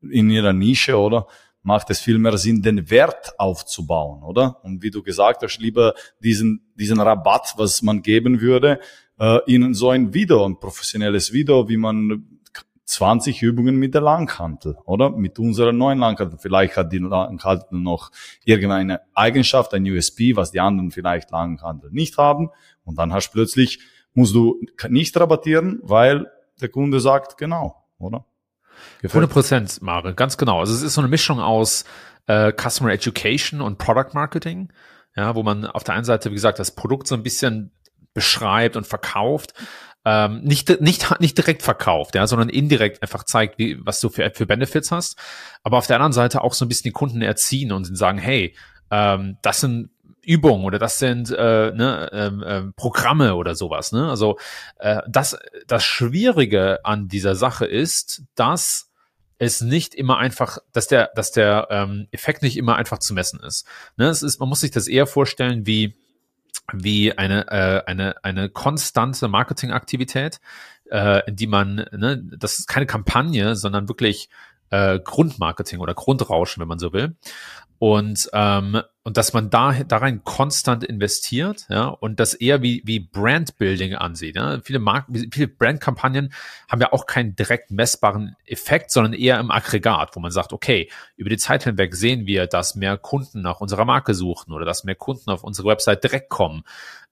[0.00, 1.26] in ihrer Nische, oder?
[1.62, 4.64] macht es viel mehr Sinn, den Wert aufzubauen, oder?
[4.64, 8.80] Und wie du gesagt hast, lieber diesen, diesen Rabatt, was man geben würde,
[9.20, 12.40] äh, in so ein Video, ein professionelles Video, wie man
[12.86, 15.10] 20 Übungen mit der Langhantel, oder?
[15.10, 16.38] Mit unserer neuen Langhantel.
[16.40, 18.10] Vielleicht hat die Langhantel noch
[18.44, 22.50] irgendeine Eigenschaft, ein USB, was die anderen vielleicht Langhantel nicht haben.
[22.82, 23.78] Und dann hast du plötzlich,
[24.14, 26.26] musst du nicht rabattieren, weil
[26.60, 28.24] der Kunde sagt, genau, oder?
[29.04, 30.60] 100 Prozent, Mare, ganz genau.
[30.60, 31.84] Also es ist so eine Mischung aus
[32.26, 34.72] äh, Customer Education und Product Marketing,
[35.14, 37.72] ja, wo man auf der einen Seite, wie gesagt, das Produkt so ein bisschen
[38.14, 39.54] beschreibt und verkauft,
[40.04, 44.30] ähm, nicht, nicht, nicht direkt verkauft, ja, sondern indirekt einfach zeigt, wie, was du für,
[44.30, 45.18] für Benefits hast.
[45.62, 48.56] Aber auf der anderen Seite auch so ein bisschen die Kunden erziehen und sagen, hey,
[48.90, 49.90] ähm, das sind
[50.22, 53.92] Übungen oder das sind äh, ne, ähm, äh, Programme oder sowas.
[53.92, 54.08] Ne?
[54.08, 54.38] Also
[54.78, 58.90] äh, das, das Schwierige an dieser Sache ist, dass
[59.38, 63.40] es nicht immer einfach, dass der, dass der ähm, Effekt nicht immer einfach zu messen
[63.40, 63.66] ist.
[63.96, 64.08] Ne?
[64.08, 65.96] Es ist, man muss sich das eher vorstellen wie
[66.72, 70.40] wie eine äh, eine eine konstante Marketingaktivität,
[70.90, 74.28] äh, in die man ne, das ist keine Kampagne, sondern wirklich
[74.70, 77.16] äh, Grundmarketing oder Grundrauschen, wenn man so will.
[77.78, 83.00] Und, ähm, und dass man da darin konstant investiert, ja, und das eher wie wie
[83.00, 84.36] Brandbuilding ansieht.
[84.36, 84.60] Ja.
[84.62, 86.32] Viele Marken, viele Brandkampagnen
[86.68, 90.88] haben ja auch keinen direkt messbaren Effekt, sondern eher im Aggregat, wo man sagt, okay,
[91.16, 94.84] über die Zeit hinweg sehen wir, dass mehr Kunden nach unserer Marke suchen oder dass
[94.84, 96.62] mehr Kunden auf unsere Website direkt kommen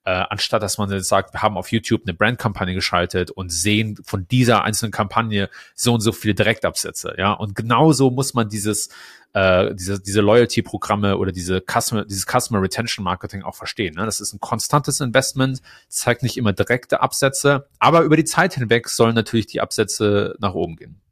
[0.08, 4.26] äh, anstatt dass man sagt, wir haben auf YouTube eine Brandkampagne geschaltet und sehen von
[4.26, 7.14] dieser einzelnen Kampagne so und so viele Direktabsätze.
[7.18, 8.88] Ja, und genauso muss man dieses
[9.34, 13.96] äh, diese, diese Loyalty-Programme oder diese Customer, dieses Customer Retention Marketing auch verstehen.
[13.96, 14.06] Ne?
[14.06, 18.88] Das ist ein konstantes Investment, zeigt nicht immer direkte Absätze, aber über die Zeit hinweg
[18.88, 21.02] sollen natürlich die Absätze nach oben gehen.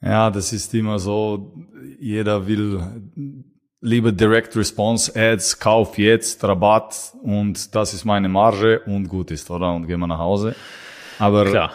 [0.00, 1.52] Ja, das ist immer so,
[1.98, 3.44] jeder will
[3.84, 9.50] liebe Direct Response Ads, kauf jetzt, Rabatt und das ist meine Marge und gut ist,
[9.50, 9.74] oder?
[9.74, 10.56] Und gehen wir nach Hause.
[11.18, 11.72] Aber, Klar.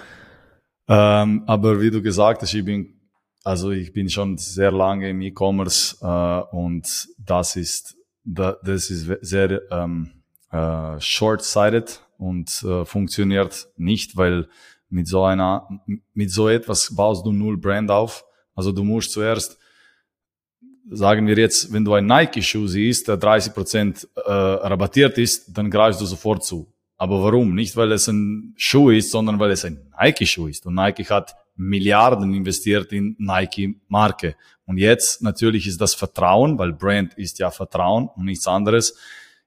[0.88, 3.00] Ähm, aber wie du gesagt hast, ich bin,
[3.44, 9.62] also ich bin schon sehr lange im E-Commerce äh, und das ist, das ist sehr
[9.72, 14.50] ähm, äh, short-sighted und äh, funktioniert nicht, weil
[14.90, 15.70] mit so einer,
[16.16, 18.26] mit so etwas baust du null Brand auf.
[18.56, 19.60] Also du musst zuerst
[20.90, 25.70] sagen wir jetzt, wenn du ein Nike-Schuh siehst, der 30 Prozent äh, rabattiert ist, dann
[25.70, 26.72] greifst du sofort zu.
[26.98, 27.56] Aber warum?
[27.56, 30.66] Nicht, weil es ein Schuh ist, sondern weil es ein Nike-Schuh ist.
[30.66, 34.36] Und Nike hat Milliarden investiert in Nike-Marke.
[34.66, 38.98] Und jetzt natürlich ist das Vertrauen, weil Brand ist ja Vertrauen und nichts anderes,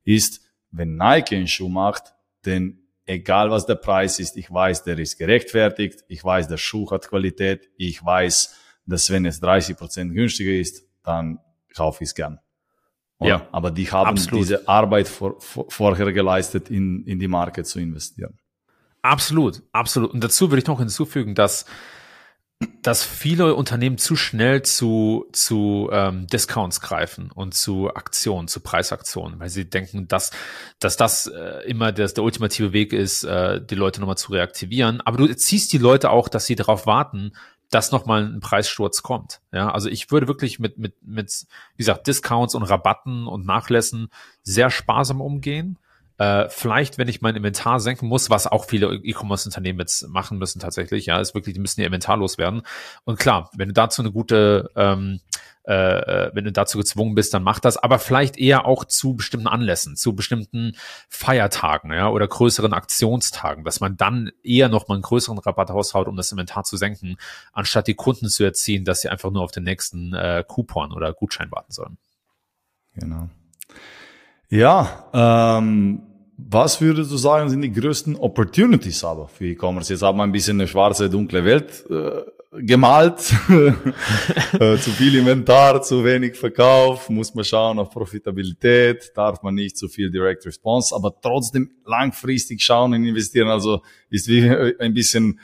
[0.05, 0.40] ist,
[0.71, 2.14] wenn Nike einen Schuh macht,
[2.45, 6.90] denn egal was der Preis ist, ich weiß, der ist gerechtfertigt, ich weiß, der Schuh
[6.90, 11.38] hat Qualität, ich weiß, dass wenn es 30 Prozent günstiger ist, dann
[11.75, 12.38] kaufe ich es gern.
[13.19, 13.29] Oder?
[13.29, 14.41] Ja, aber die haben absolut.
[14.41, 18.38] diese Arbeit vor, vor, vorher geleistet, in, in die Marke zu investieren.
[19.03, 20.12] Absolut, absolut.
[20.12, 21.67] Und dazu würde ich noch hinzufügen, dass
[22.83, 29.41] dass viele Unternehmen zu schnell zu, zu ähm, Discounts greifen und zu Aktionen, zu Preisaktionen,
[29.41, 30.31] weil sie denken, dass,
[30.79, 35.01] dass das äh, immer das, der ultimative Weg ist, äh, die Leute nochmal zu reaktivieren.
[35.01, 37.33] Aber du ziehst die Leute auch, dass sie darauf warten,
[37.73, 39.41] dass nochmal ein Preissturz kommt.
[39.51, 44.11] Ja, also ich würde wirklich mit, mit, mit, wie gesagt, Discounts und Rabatten und Nachlässen
[44.43, 45.79] sehr sparsam umgehen.
[46.18, 50.61] Äh, vielleicht, wenn ich mein Inventar senken muss, was auch viele E-Commerce-Unternehmen jetzt machen müssen
[50.61, 52.62] tatsächlich, ja, ist wirklich, die müssen ihr Inventar loswerden.
[53.05, 55.20] Und klar, wenn du dazu eine gute ähm,
[55.64, 59.14] äh, äh, wenn du dazu gezwungen bist, dann mach das, aber vielleicht eher auch zu
[59.14, 60.72] bestimmten Anlässen, zu bestimmten
[61.09, 66.09] Feiertagen, ja, oder größeren Aktionstagen, dass man dann eher noch mal einen größeren Rabatt haushaut,
[66.09, 67.16] um das Inventar zu senken,
[67.53, 71.12] anstatt die Kunden zu erziehen, dass sie einfach nur auf den nächsten äh, Coupon oder
[71.12, 71.96] Gutschein warten sollen.
[72.94, 73.29] Genau.
[74.53, 76.03] Ja, ähm,
[76.37, 79.95] was würdest du sagen, sind die größten Opportunities aber für E-Commerce?
[79.95, 82.21] Jetzt haben wir ein bisschen eine schwarze, dunkle Welt äh,
[82.62, 83.33] gemalt.
[84.61, 89.79] Äh, zu viel Inventar, zu wenig Verkauf, muss man schauen auf Profitabilität, darf man nicht
[89.79, 93.49] zu viel Direct Response, aber trotzdem langfristig schauen und investieren.
[93.49, 94.47] Also ist wie
[94.79, 95.41] ein bisschen,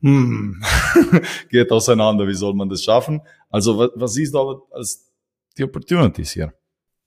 [0.00, 0.60] hm,
[1.48, 3.20] geht auseinander, wie soll man das schaffen?
[3.48, 5.08] Also was, was siehst du aber als
[5.56, 6.52] die Opportunities hier?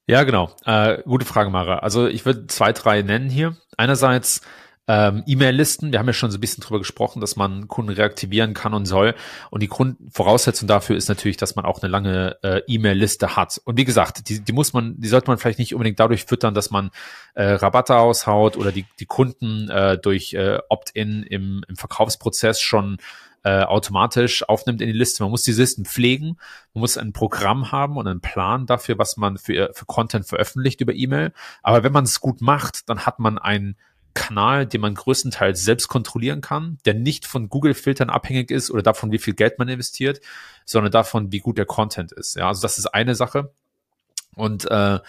[0.08, 0.52] Ja, genau.
[0.66, 1.80] Äh, gute Frage, Mara.
[1.80, 3.58] Also ich würde zwei, drei nennen hier.
[3.76, 4.42] Einerseits
[4.88, 5.92] ähm, E-Mail-Listen.
[5.92, 8.86] Wir haben ja schon so ein bisschen drüber gesprochen, dass man Kunden reaktivieren kann und
[8.86, 9.16] soll.
[9.50, 13.60] Und die Grundvoraussetzung dafür ist natürlich, dass man auch eine lange äh, E-Mail-Liste hat.
[13.66, 16.54] Und wie gesagt, die, die muss man, die sollte man vielleicht nicht unbedingt dadurch füttern,
[16.54, 16.92] dass man
[17.34, 22.98] äh, Rabatte aushaut oder die, die Kunden äh, durch äh, Opt-in im, im Verkaufsprozess schon
[23.46, 25.22] äh, automatisch aufnimmt in die Liste.
[25.22, 26.38] Man muss die Listen pflegen,
[26.74, 30.82] man muss ein Programm haben und einen Plan dafür, was man für, für Content veröffentlicht
[30.82, 31.32] über E-Mail.
[31.62, 33.78] Aber wenn man es gut macht, dann hat man ein
[34.16, 39.12] Kanal, den man größtenteils selbst kontrollieren kann, der nicht von Google-Filtern abhängig ist oder davon,
[39.12, 40.22] wie viel Geld man investiert,
[40.66, 42.36] sondern davon, wie gut der Content ist.
[42.36, 43.54] Ja, also das ist eine Sache.
[44.36, 45.00] Und äh,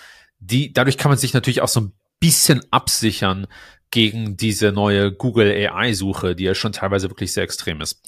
[0.40, 3.46] die, dadurch kann man sich natürlich auch so ein bisschen absichern
[3.90, 8.03] gegen diese neue Google AI-Suche, die ja schon teilweise wirklich sehr extrem ist.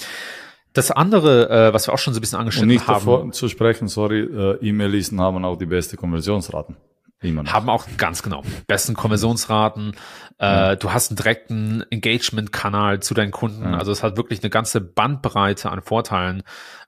[0.73, 3.01] Das andere, äh, was wir auch schon so ein bisschen angeschnitten nicht haben.
[3.01, 6.77] Davor zu sprechen, sorry, äh, E-Mail-Listen haben auch die beste Konversionsraten.
[7.21, 9.97] Haben auch ganz genau besten Konversionsraten.
[10.39, 13.65] Äh, Du hast einen direkten Engagement-Kanal zu deinen Kunden.
[13.65, 13.79] Ja.
[13.79, 16.45] Also es hat wirklich eine ganze Bandbreite an Vorteilen.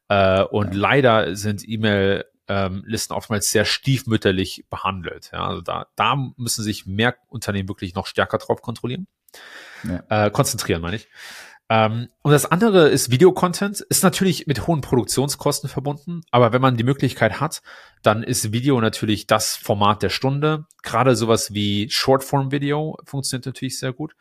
[0.09, 0.81] Äh, und ja.
[0.81, 5.31] leider sind E-Mail ähm, Listen oftmals sehr stiefmütterlich behandelt.
[5.33, 9.07] Ja, also da, da müssen sich mehr Unternehmen wirklich noch stärker drauf kontrollieren.
[9.85, 10.27] Ja.
[10.27, 11.09] Äh, konzentrieren, meine ich.
[11.69, 16.77] Ähm, und das andere ist Videocontent, ist natürlich mit hohen Produktionskosten verbunden, aber wenn man
[16.77, 17.63] die Möglichkeit hat,
[18.03, 20.67] dann ist Video natürlich das Format der Stunde.
[20.83, 24.17] Gerade sowas wie Shortform-Video funktioniert natürlich sehr gut.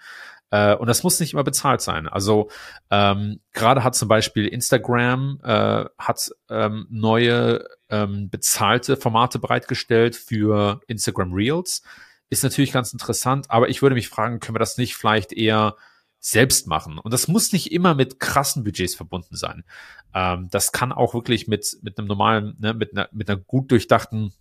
[0.51, 2.07] Äh, und das muss nicht immer bezahlt sein.
[2.07, 2.49] Also
[2.89, 10.81] ähm, gerade hat zum Beispiel Instagram äh, hat ähm, neue ähm, bezahlte Formate bereitgestellt für
[10.87, 11.83] Instagram Reels.
[12.29, 15.75] Ist natürlich ganz interessant, aber ich würde mich fragen, können wir das nicht vielleicht eher
[16.19, 16.97] selbst machen.
[16.99, 19.63] Und das muss nicht immer mit krassen Budgets verbunden sein.
[20.13, 23.71] Ähm, das kann auch wirklich mit, mit einem normalen, ne, mit einer, mit einer gut
[23.71, 24.33] durchdachten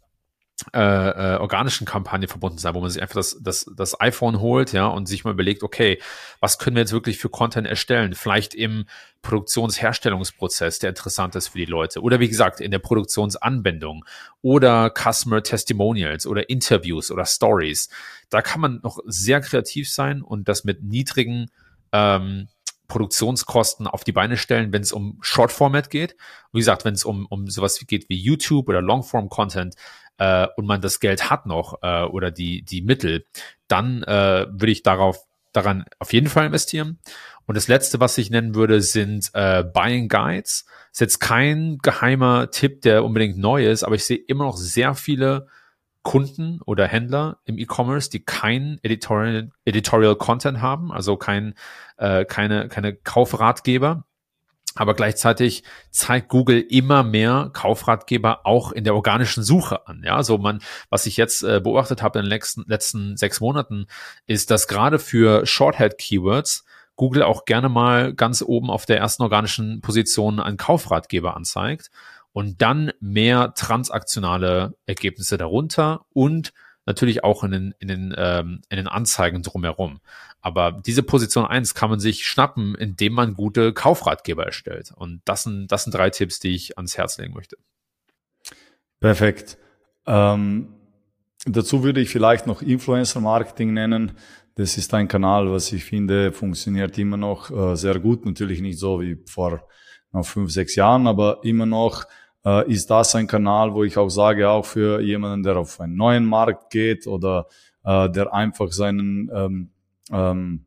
[0.75, 4.73] äh, äh, organischen Kampagne verbunden sein, wo man sich einfach das, das, das iPhone holt,
[4.73, 6.01] ja, und sich mal überlegt, okay,
[6.41, 8.15] was können wir jetzt wirklich für Content erstellen?
[8.15, 8.87] Vielleicht im
[9.23, 12.01] Produktionsherstellungsprozess, der interessant ist für die Leute.
[12.01, 14.05] Oder wie gesagt, in der Produktionsanwendung
[14.43, 17.89] oder Customer Testimonials oder Interviews oder Stories.
[18.29, 21.53] Da kann man noch sehr kreativ sein und das mit niedrigen
[21.93, 22.49] ähm,
[22.89, 26.17] Produktionskosten auf die Beine stellen, wenn es um Short-Format geht.
[26.53, 29.75] Wie gesagt, wenn es um, um sowas geht wie YouTube oder Long-Form-Content
[30.17, 33.25] äh, und man das Geld hat noch äh, oder die, die Mittel,
[33.69, 36.99] dann äh, würde ich darauf daran auf jeden Fall investieren.
[37.47, 40.67] Und das letzte, was ich nennen würde, sind äh, Buying Guides.
[40.93, 44.95] Ist jetzt kein geheimer Tipp, der unbedingt neu ist, aber ich sehe immer noch sehr
[44.95, 45.47] viele
[46.03, 51.55] Kunden oder Händler im E-Commerce, die kein Editorial, Editorial Content haben, also kein,
[51.97, 54.05] äh, keine, keine Kaufratgeber.
[54.75, 60.03] Aber gleichzeitig zeigt Google immer mehr Kaufratgeber auch in der organischen Suche an.
[60.05, 63.87] Ja, also man, was ich jetzt äh, beobachtet habe in den letzten, letzten sechs Monaten,
[64.27, 69.81] ist, dass gerade für Shorthead-Keywords Google auch gerne mal ganz oben auf der ersten organischen
[69.81, 71.91] Position einen Kaufratgeber anzeigt
[72.33, 76.53] und dann mehr transaktionale Ergebnisse darunter und
[76.87, 80.01] natürlich auch in den, in den, ähm, in den Anzeigen drumherum.
[80.41, 84.93] Aber diese Position eins kann man sich schnappen, indem man gute Kaufratgeber erstellt.
[84.95, 87.57] Und das sind, das sind drei Tipps, die ich ans Herz legen möchte.
[89.01, 89.59] Perfekt.
[90.07, 90.75] Ähm,
[91.45, 94.13] dazu würde ich vielleicht noch Influencer Marketing nennen.
[94.55, 98.25] Das ist ein Kanal, was ich finde, funktioniert immer noch äh, sehr gut.
[98.25, 99.69] Natürlich nicht so wie vor
[100.13, 102.05] noch fünf, sechs Jahren, aber immer noch
[102.45, 105.97] äh, ist das ein Kanal, wo ich auch sage, auch für jemanden, der auf einen
[105.97, 107.47] neuen Markt geht oder
[107.85, 109.71] äh, der einfach seinen ähm,
[110.11, 110.65] ähm,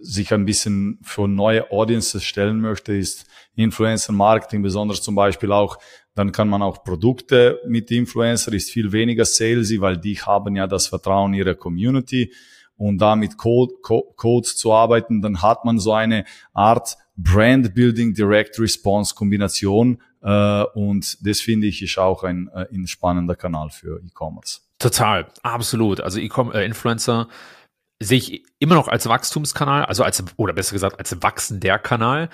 [0.00, 5.78] sich ein bisschen für neue Audiences stellen möchte, ist Influencer Marketing, besonders zum Beispiel auch,
[6.14, 10.66] dann kann man auch Produkte mit Influencer, ist viel weniger salesy, weil die haben ja
[10.66, 12.32] das Vertrauen ihrer Community.
[12.78, 18.14] Und da mit Code, Codes zu arbeiten, dann hat man so eine Art Brand Building
[18.14, 23.70] Direct Response Kombination, äh, und das finde ich ist auch ein, äh, ein spannender Kanal
[23.70, 24.60] für E-Commerce.
[24.78, 26.00] Total, absolut.
[26.00, 31.22] Also E-Influencer äh, sehe ich immer noch als Wachstumskanal, also als, oder besser gesagt, als
[31.22, 32.28] wachsender Kanal.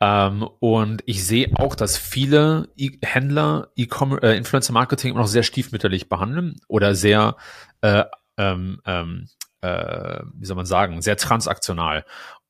[0.00, 5.28] Ähm, und ich sehe auch, dass viele e Händler E-Commerce, äh, Influencer Marketing immer noch
[5.28, 7.36] sehr stiefmütterlich behandeln oder sehr,
[7.82, 8.04] äh,
[8.38, 9.28] ähm, ähm,
[9.60, 12.04] äh, wie soll man sagen, sehr transaktional.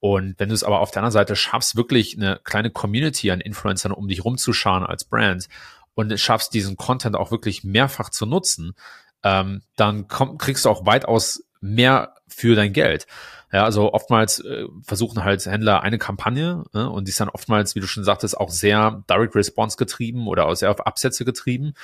[0.05, 3.41] Und wenn du es aber auf der anderen Seite schaffst, wirklich eine kleine Community an
[3.41, 5.49] Influencern um dich rumzuscharen als Brand
[5.95, 8.75] und schaffst, diesen Content auch wirklich mehrfach zu nutzen,
[9.23, 13.07] ähm, dann komm, kriegst du auch weitaus mehr für dein Geld.
[13.53, 17.77] Ja, also oftmals äh, versuchen halt Händler eine Kampagne ne, und die ist dann oftmals,
[17.77, 21.75] wie du schon sagtest, auch sehr Direct Response getrieben oder auch sehr auf Absätze getrieben.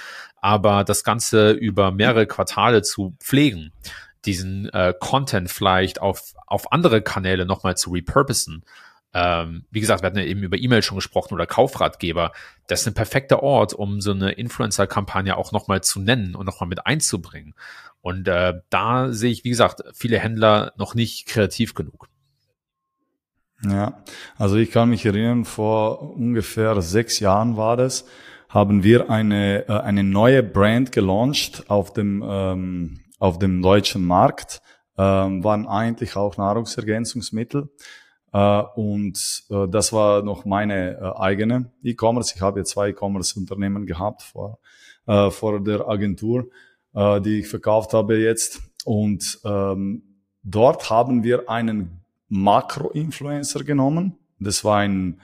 [0.41, 3.71] Aber das Ganze über mehrere Quartale zu pflegen,
[4.29, 8.63] diesen äh, Content vielleicht auf, auf andere Kanäle nochmal zu repurposen.
[9.15, 12.33] Ähm, wie gesagt, wir hatten ja eben über E-Mail schon gesprochen oder Kaufratgeber.
[12.67, 16.69] Das ist ein perfekter Ort, um so eine Influencer-Kampagne auch nochmal zu nennen und nochmal
[16.69, 17.55] mit einzubringen.
[18.03, 22.09] Und äh, da sehe ich, wie gesagt, viele Händler noch nicht kreativ genug.
[23.65, 24.05] Ja,
[24.37, 28.05] also ich kann mich erinnern, vor ungefähr sechs Jahren war das,
[28.51, 34.61] haben wir eine, äh, eine neue Brand gelauncht auf dem ähm, auf dem deutschen Markt,
[34.97, 37.69] ähm, waren eigentlich auch Nahrungsergänzungsmittel.
[38.33, 42.35] Äh, und äh, das war noch meine äh, eigene E-Commerce.
[42.35, 44.59] Ich habe zwei E-Commerce-Unternehmen gehabt vor,
[45.07, 46.49] äh, vor der Agentur,
[46.95, 48.61] äh, die ich verkauft habe jetzt.
[48.85, 50.03] Und ähm,
[50.43, 54.17] dort haben wir einen Makro-Influencer genommen.
[54.39, 55.21] Das war ein,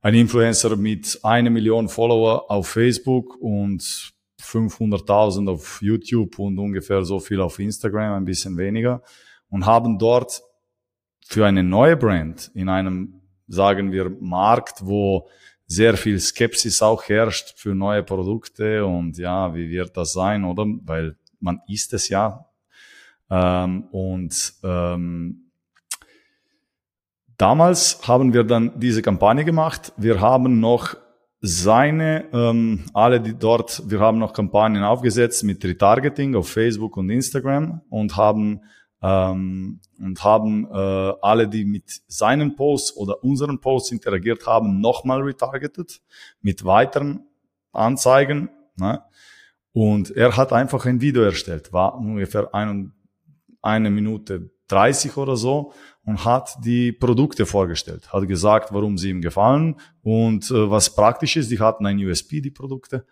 [0.00, 7.20] ein Influencer mit einer Million Follower auf Facebook und 500.000 auf YouTube und ungefähr so
[7.20, 9.02] viel auf Instagram, ein bisschen weniger
[9.48, 10.42] und haben dort
[11.26, 15.28] für eine neue Brand in einem, sagen wir, Markt, wo
[15.66, 20.66] sehr viel Skepsis auch herrscht für neue Produkte und ja, wie wird das sein, oder?
[20.84, 22.46] Weil man isst es ja.
[23.30, 25.50] Ähm, und ähm,
[27.38, 29.92] damals haben wir dann diese Kampagne gemacht.
[29.96, 30.96] Wir haben noch
[31.42, 37.10] seine, ähm, alle die dort, wir haben noch Kampagnen aufgesetzt mit Retargeting auf Facebook und
[37.10, 38.60] Instagram und haben
[39.02, 45.20] ähm, und haben äh, alle, die mit seinen Posts oder unseren Posts interagiert haben, nochmal
[45.22, 46.00] retargetet
[46.40, 47.26] mit weiteren
[47.72, 48.48] Anzeigen.
[48.76, 49.02] Ne?
[49.72, 52.92] Und er hat einfach ein Video erstellt, war ungefähr ein,
[53.60, 55.72] eine Minute 30 oder so
[56.04, 61.36] und hat die Produkte vorgestellt, hat gesagt, warum sie ihm gefallen und äh, was praktisch
[61.36, 61.50] ist.
[61.50, 63.06] Die hatten ein USP, die Produkte.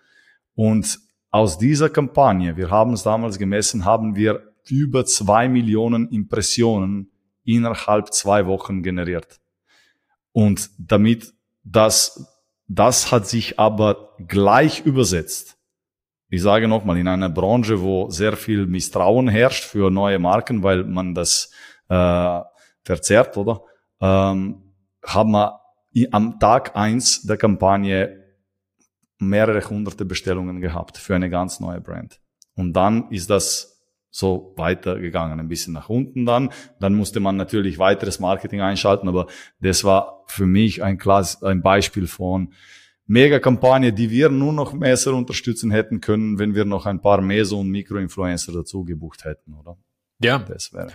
[0.55, 0.99] Und
[1.31, 7.11] aus dieser Kampagne, wir haben es damals gemessen, haben wir über zwei Millionen Impressionen
[7.45, 9.41] innerhalb zwei Wochen generiert.
[10.33, 12.27] Und damit das,
[12.67, 15.57] das hat sich aber gleich übersetzt.
[16.33, 20.85] Ich sage nochmal, in einer Branche, wo sehr viel Misstrauen herrscht für neue Marken, weil
[20.85, 21.51] man das
[21.89, 22.41] äh,
[22.85, 23.63] verzerrt, oder?
[24.01, 24.63] Ähm,
[25.05, 25.61] haben wir
[26.13, 28.21] am Tag eins der Kampagne
[29.19, 32.21] mehrere hunderte Bestellungen gehabt für eine ganz neue Brand.
[32.55, 36.51] Und dann ist das so weitergegangen, ein bisschen nach unten dann.
[36.79, 39.27] Dann musste man natürlich weiteres Marketing einschalten, aber
[39.61, 42.53] das war für mich ein, Klass, ein Beispiel von
[43.11, 47.59] Mega-Kampagne, die wir nur noch besser unterstützen hätten können, wenn wir noch ein paar Meso-
[47.59, 49.77] und Mikro-Influencer dazu gebucht hätten, oder?
[50.21, 50.39] Ja.
[50.39, 50.93] Das wäre.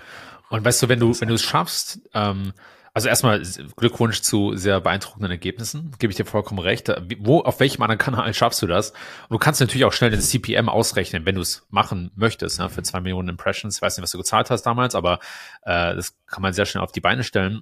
[0.50, 2.54] Und weißt du, wenn du, wenn du es schaffst, ähm,
[2.94, 3.42] also erstmal
[3.76, 6.90] Glückwunsch zu sehr beeindruckenden Ergebnissen, gebe ich dir vollkommen recht.
[7.20, 8.92] Wo, auf welchem anderen Kanal schaffst du das?
[8.92, 12.70] Und du kannst natürlich auch schnell den CPM ausrechnen, wenn du es machen möchtest, ne,
[12.70, 13.76] für zwei Millionen Impressions.
[13.76, 15.20] Ich weiß nicht, was du gezahlt hast damals, aber
[15.64, 17.62] äh, das kann man sehr schnell auf die Beine stellen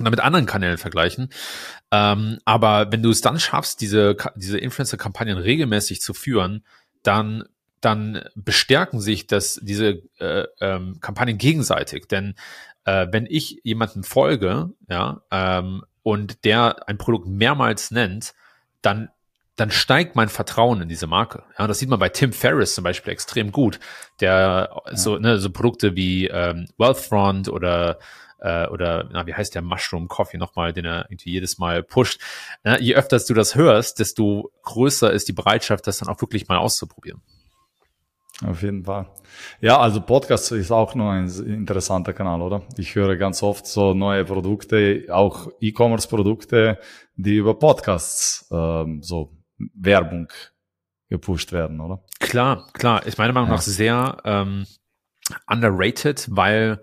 [0.00, 1.28] und dann mit anderen Kanälen vergleichen.
[1.92, 6.64] Ähm, aber wenn du es dann schaffst, diese, diese Influencer-Kampagnen regelmäßig zu führen,
[7.02, 7.44] dann
[7.80, 12.08] dann bestärken sich das, diese äh, ähm, Kampagnen gegenseitig.
[12.08, 12.34] Denn
[12.84, 18.34] äh, wenn ich jemanden folge, ja, ähm, und der ein Produkt mehrmals nennt,
[18.82, 19.10] dann
[19.56, 21.42] dann steigt mein Vertrauen in diese Marke.
[21.58, 23.78] Ja, das sieht man bei Tim Ferriss zum Beispiel extrem gut,
[24.20, 24.96] der ja.
[24.96, 27.98] so, ne, so Produkte wie ähm, Wealthfront oder
[28.40, 32.20] äh, oder na, wie heißt der Mushroom Coffee nochmal, den er irgendwie jedes Mal pusht.
[32.64, 36.48] Ja, je öfter du das hörst, desto größer ist die Bereitschaft, das dann auch wirklich
[36.48, 37.22] mal auszuprobieren.
[38.46, 39.06] Auf jeden Fall.
[39.60, 42.62] Ja, also Podcast ist auch noch ein interessanter Kanal, oder?
[42.78, 46.78] Ich höre ganz oft so neue Produkte, auch E-Commerce-Produkte,
[47.16, 49.36] die über Podcasts ähm, so
[49.74, 50.28] Werbung
[51.10, 52.02] gepusht werden, oder?
[52.18, 53.04] Klar, klar.
[53.04, 53.56] Ist meiner Meinung ja.
[53.56, 54.64] nach sehr ähm,
[55.46, 56.80] underrated, weil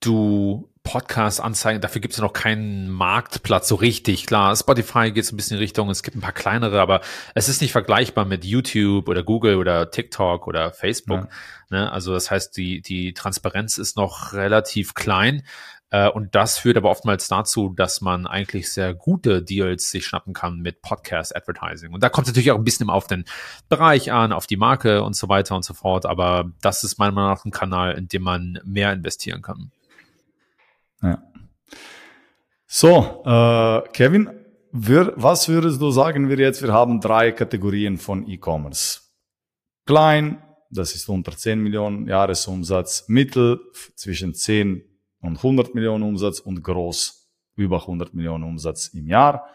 [0.00, 4.26] du Podcast-Anzeigen, dafür gibt es noch keinen Marktplatz so richtig.
[4.26, 7.00] Klar, Spotify geht so ein bisschen in Richtung, es gibt ein paar kleinere, aber
[7.36, 11.28] es ist nicht vergleichbar mit YouTube oder Google oder TikTok oder Facebook.
[11.70, 11.78] Ja.
[11.78, 11.92] Ne?
[11.92, 15.44] Also das heißt, die, die Transparenz ist noch relativ klein.
[15.90, 20.34] Äh, und das führt aber oftmals dazu, dass man eigentlich sehr gute Deals sich schnappen
[20.34, 21.92] kann mit Podcast Advertising.
[21.92, 23.26] Und da kommt es natürlich auch ein bisschen auf den
[23.68, 26.04] Bereich an, auf die Marke und so weiter und so fort.
[26.04, 29.70] Aber das ist meiner Meinung nach ein Kanal, in dem man mehr investieren kann.
[31.02, 31.22] Ja.
[32.66, 34.30] So, äh, Kevin,
[34.72, 36.62] wir, was würdest du sagen wir jetzt?
[36.62, 39.00] Wir haben drei Kategorien von E-Commerce.
[39.86, 43.60] Klein, das ist unter 10 Millionen Jahresumsatz, mittel
[43.96, 44.84] zwischen 10
[45.20, 49.48] und 100 Millionen Umsatz und groß über 100 Millionen Umsatz im Jahr.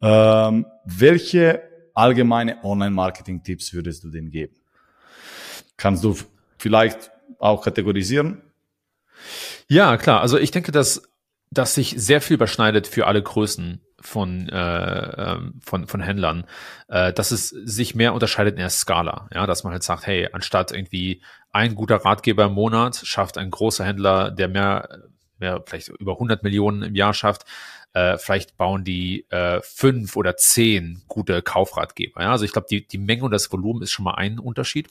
[0.00, 1.62] Ähm, welche
[1.94, 4.56] allgemeine Online-Marketing-Tipps würdest du denn geben?
[5.76, 6.16] Kannst du
[6.56, 8.42] vielleicht auch kategorisieren?
[9.68, 10.20] Ja, klar.
[10.20, 11.02] Also ich denke, dass
[11.50, 16.44] dass sich sehr viel überschneidet für alle Größen von, äh, ähm, von, von Händlern,
[16.88, 19.28] äh, dass es sich mehr unterscheidet in der Skala.
[19.34, 23.50] Ja, dass man halt sagt, hey, anstatt irgendwie ein guter Ratgeber im Monat schafft ein
[23.50, 24.88] großer Händler, der mehr,
[25.38, 27.44] mehr vielleicht über 100 Millionen im Jahr schafft,
[27.94, 32.22] äh, vielleicht bauen die äh, fünf oder zehn gute Kaufratgeber.
[32.22, 34.88] Ja, also ich glaube, die, die Menge und das Volumen ist schon mal ein Unterschied.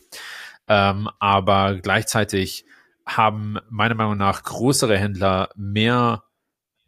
[0.68, 2.66] Ähm, aber gleichzeitig
[3.08, 6.24] haben meiner Meinung nach größere Händler mehr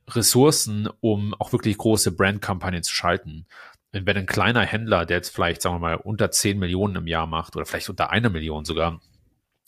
[0.07, 3.45] Ressourcen, um auch wirklich große Brandkampagnen zu schalten.
[3.93, 7.07] Und wenn ein kleiner Händler, der jetzt vielleicht, sagen wir mal, unter 10 Millionen im
[7.07, 9.01] Jahr macht oder vielleicht unter einer Million sogar,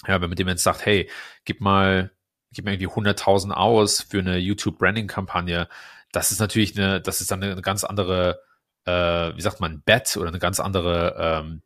[0.08, 1.10] ja, wenn man dem jetzt sagt, hey,
[1.46, 2.12] gib mal,
[2.52, 5.68] gib mir irgendwie 100.000 aus für eine YouTube-Branding-Kampagne,
[6.12, 8.42] das ist natürlich eine, das ist dann eine ganz andere,
[8.86, 8.92] äh,
[9.36, 11.62] wie sagt man, Bet oder eine ganz andere ähm,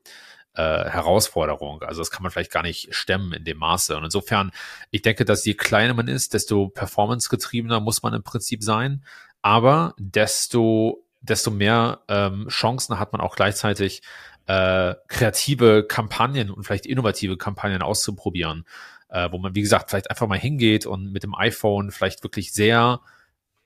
[0.55, 1.81] äh, Herausforderung.
[1.81, 3.95] Also das kann man vielleicht gar nicht stemmen in dem Maße.
[3.95, 4.51] Und insofern,
[4.91, 9.03] ich denke, dass je kleiner man ist, desto performancegetriebener muss man im Prinzip sein.
[9.41, 14.01] Aber desto, desto mehr ähm, Chancen hat man auch gleichzeitig
[14.47, 18.65] äh, kreative Kampagnen und vielleicht innovative Kampagnen auszuprobieren,
[19.09, 22.53] äh, wo man, wie gesagt, vielleicht einfach mal hingeht und mit dem iPhone vielleicht wirklich
[22.53, 23.01] sehr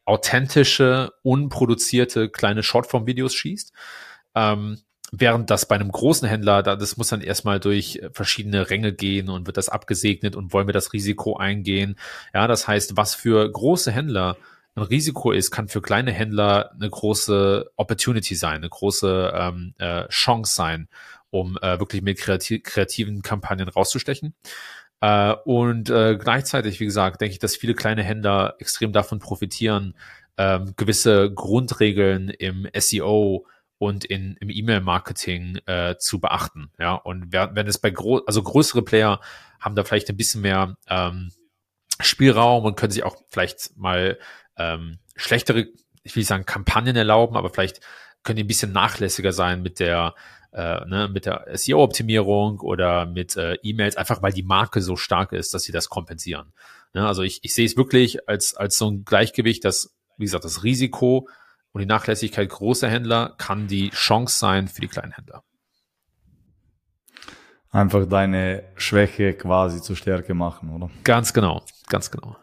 [0.06, 3.74] authentische, unproduzierte kleine Shortform-Videos schießt.
[4.36, 4.80] Ähm,
[5.12, 9.30] Während das bei einem großen Händler, da, das muss dann erstmal durch verschiedene Ränge gehen
[9.30, 11.96] und wird das abgesegnet und wollen wir das Risiko eingehen.
[12.34, 14.38] Ja, das heißt, was für große Händler
[14.76, 20.08] ein Risiko ist, kann für kleine Händler eine große Opportunity sein, eine große ähm, äh,
[20.10, 20.88] Chance sein,
[21.32, 24.36] um äh, wirklich mit kreati kreativen Kampagnen rauszustechen.
[25.02, 29.96] Äh, und äh, gleichzeitig, wie gesagt, denke ich, dass viele kleine Händler extrem davon profitieren,
[30.38, 33.46] ähm, gewisse Grundregeln im SEO
[33.80, 36.70] und in, im E-Mail-Marketing äh, zu beachten.
[36.78, 39.20] Ja, und wenn es bei gro also größere Player
[39.60, 41.32] haben da vielleicht ein bisschen mehr ähm,
[42.00, 44.20] Spielraum und können sich auch vielleicht mal
[44.58, 45.68] ähm, schlechtere,
[46.04, 47.80] ich will sagen Kampagnen erlauben, aber vielleicht
[48.24, 50.14] können die ein bisschen nachlässiger sein mit der
[50.52, 55.32] äh, ne, mit der SEO-Optimierung oder mit äh, E-Mails, einfach weil die Marke so stark
[55.32, 56.52] ist, dass sie das kompensieren.
[56.94, 60.44] Ne, also ich, ich sehe es wirklich als, als so ein Gleichgewicht, dass, wie gesagt,
[60.44, 61.30] das Risiko
[61.72, 65.44] und die Nachlässigkeit großer Händler kann die Chance sein für die kleinen Händler.
[67.72, 70.90] Einfach deine Schwäche quasi zur Stärke machen, oder?
[71.04, 72.36] Ganz genau, ganz genau.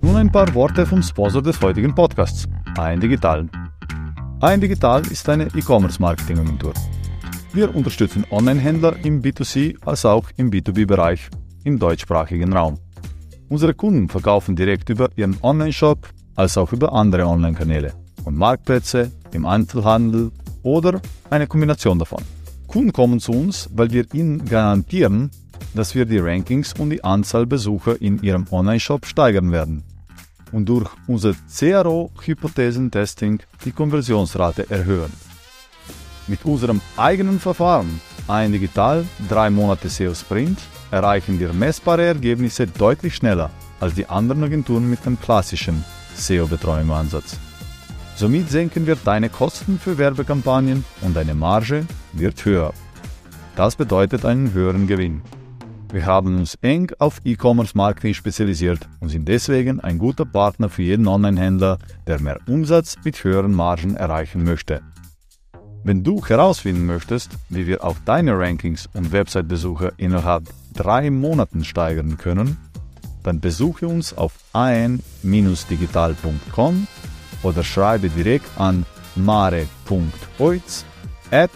[0.00, 3.46] Nun ein paar Worte vom Sponsor des heutigen Podcasts, Ein Digital.
[4.40, 6.72] Ein Digital ist eine E-Commerce-Marketing-Agentur.
[7.52, 11.28] Wir unterstützen Online-Händler im B2C als auch im B2B-Bereich
[11.64, 12.78] im deutschsprachigen Raum.
[13.50, 17.92] Unsere Kunden verkaufen direkt über ihren Online-Shop als auch über andere Online-Kanäle
[18.30, 20.30] und Marktplätze im Einzelhandel
[20.62, 21.00] oder
[21.30, 22.22] eine Kombination davon.
[22.68, 25.30] Kunden kommen zu uns, weil wir ihnen garantieren,
[25.74, 29.82] dass wir die Rankings und die Anzahl Besucher in ihrem Online-Shop steigern werden
[30.52, 35.12] und durch unser CRO-Hypothesentesting die Konversionsrate erhöhen.
[36.28, 40.60] Mit unserem eigenen Verfahren, ein Digital 3 Monate SEO Sprint,
[40.92, 43.50] erreichen wir messbare Ergebnisse deutlich schneller
[43.80, 47.49] als die anderen Agenturen mit einem klassischen SEO-Betreuungsansatz.
[48.20, 52.74] Somit senken wir deine Kosten für Werbekampagnen und deine Marge wird höher.
[53.56, 55.22] Das bedeutet einen höheren Gewinn.
[55.90, 61.08] Wir haben uns eng auf E-Commerce-Marketing spezialisiert und sind deswegen ein guter Partner für jeden
[61.08, 64.82] Online-Händler, der mehr Umsatz mit höheren Margen erreichen möchte.
[65.82, 70.44] Wenn du herausfinden möchtest, wie wir auch deine Rankings und Website-Besucher innerhalb
[70.74, 72.58] drei Monaten steigern können,
[73.22, 76.86] dann besuche uns auf ein-digital.com
[77.42, 78.86] oder schreibe direkt an
[79.16, 80.84] mare.oiz
[81.30, 81.50] at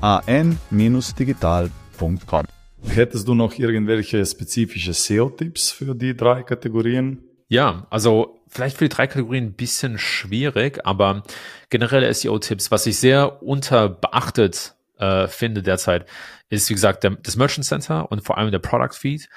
[0.00, 2.46] an-digital.com.
[2.86, 7.24] Hättest du noch irgendwelche spezifische SEO-Tipps für die drei Kategorien?
[7.48, 11.22] Ja, also vielleicht für die drei Kategorien ein bisschen schwierig, aber
[11.70, 16.06] generelle SEO-Tipps, was ich sehr unterbeachtet äh, finde derzeit,
[16.48, 19.28] ist wie gesagt der, das Merchant Center und vor allem der Product Feed.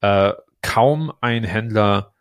[0.00, 0.32] Äh,
[0.62, 2.14] kaum ein Händler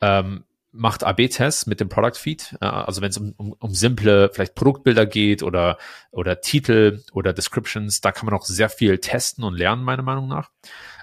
[0.00, 0.44] ähm,
[0.76, 2.56] macht AB-Tests mit dem Product Feed.
[2.60, 5.78] Äh, also wenn es um, um, um simple vielleicht Produktbilder geht oder,
[6.10, 10.28] oder Titel oder Descriptions, da kann man auch sehr viel testen und lernen, meiner Meinung
[10.28, 10.50] nach.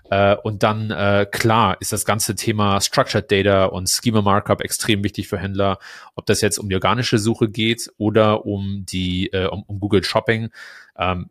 [0.09, 5.03] Äh, und dann, äh, klar, ist das ganze Thema Structured Data und Schema Markup extrem
[5.03, 5.79] wichtig für Händler.
[6.15, 10.03] Ob das jetzt um die organische Suche geht oder um die, äh, um, um Google
[10.03, 10.49] Shopping.
[10.97, 11.29] Ähm,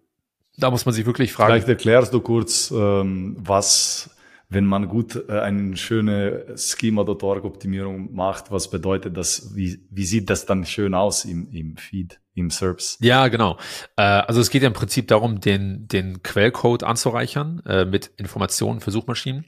[0.57, 1.53] da muss man sich wirklich fragen.
[1.53, 4.11] Vielleicht erklärst du kurz, ähm, was
[4.53, 10.47] wenn man gut äh, eine schöne Schema.org-Optimierung macht, was bedeutet das, wie, wie sieht das
[10.47, 12.99] dann schön aus im, im Feed, im SERPs?
[13.01, 13.57] Ja, genau.
[13.97, 18.81] Äh, also es geht ja im Prinzip darum, den, den Quellcode anzureichern äh, mit Informationen
[18.81, 19.47] für Suchmaschinen.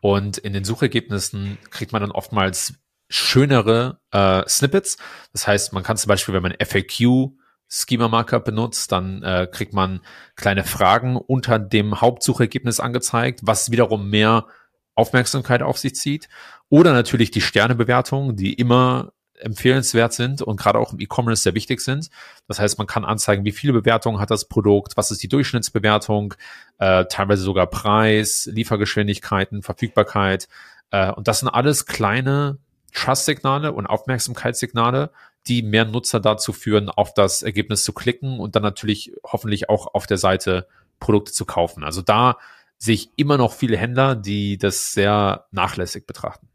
[0.00, 2.74] Und in den Suchergebnissen kriegt man dann oftmals
[3.08, 4.98] schönere äh, Snippets.
[5.32, 7.32] Das heißt, man kann zum Beispiel, wenn man FAQ
[7.72, 10.00] Schema-Marker benutzt, dann äh, kriegt man
[10.36, 14.46] kleine Fragen unter dem Hauptsuchergebnis angezeigt, was wiederum mehr
[14.94, 16.28] Aufmerksamkeit auf sich zieht.
[16.68, 21.80] Oder natürlich die Sternebewertungen, die immer empfehlenswert sind und gerade auch im E-Commerce sehr wichtig
[21.80, 22.10] sind.
[22.46, 26.34] Das heißt, man kann anzeigen, wie viele Bewertungen hat das Produkt, was ist die Durchschnittsbewertung,
[26.78, 30.46] äh, teilweise sogar Preis, Liefergeschwindigkeiten, Verfügbarkeit.
[30.90, 32.58] Äh, und das sind alles kleine
[32.92, 35.10] Trust-Signale und Aufmerksamkeitssignale,
[35.46, 39.94] die mehr Nutzer dazu führen, auf das Ergebnis zu klicken und dann natürlich hoffentlich auch
[39.94, 40.66] auf der Seite
[41.00, 41.84] Produkte zu kaufen.
[41.84, 42.38] Also da
[42.78, 46.48] sehe ich immer noch viele Händler, die das sehr nachlässig betrachten.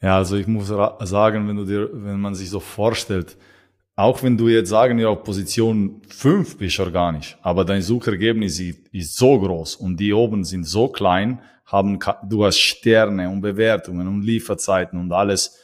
[0.00, 3.36] Ja, also ich muss sagen, wenn du dir, wenn man sich so vorstellt,
[3.96, 9.16] auch wenn du jetzt sagen ja auf Position 5 bist organisch, aber dein Suchergebnis ist
[9.16, 14.22] so groß und die oben sind so klein, haben du hast Sterne und Bewertungen und
[14.22, 15.58] Lieferzeiten und alles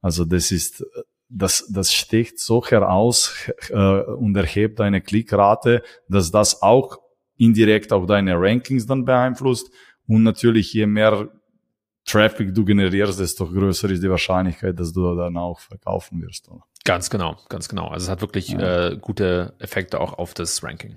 [0.00, 0.84] also das ist,
[1.28, 6.98] das, das sticht so heraus äh, und erhebt deine Klickrate, dass das auch
[7.36, 9.70] indirekt auch deine Rankings dann beeinflusst.
[10.06, 11.28] Und natürlich, je mehr
[12.04, 16.48] Traffic du generierst, desto größer ist die Wahrscheinlichkeit, dass du dann auch verkaufen wirst.
[16.48, 16.62] Oder?
[16.84, 17.88] Ganz genau, ganz genau.
[17.88, 18.88] Also es hat wirklich ja.
[18.88, 20.96] äh, gute Effekte auch auf das Ranking.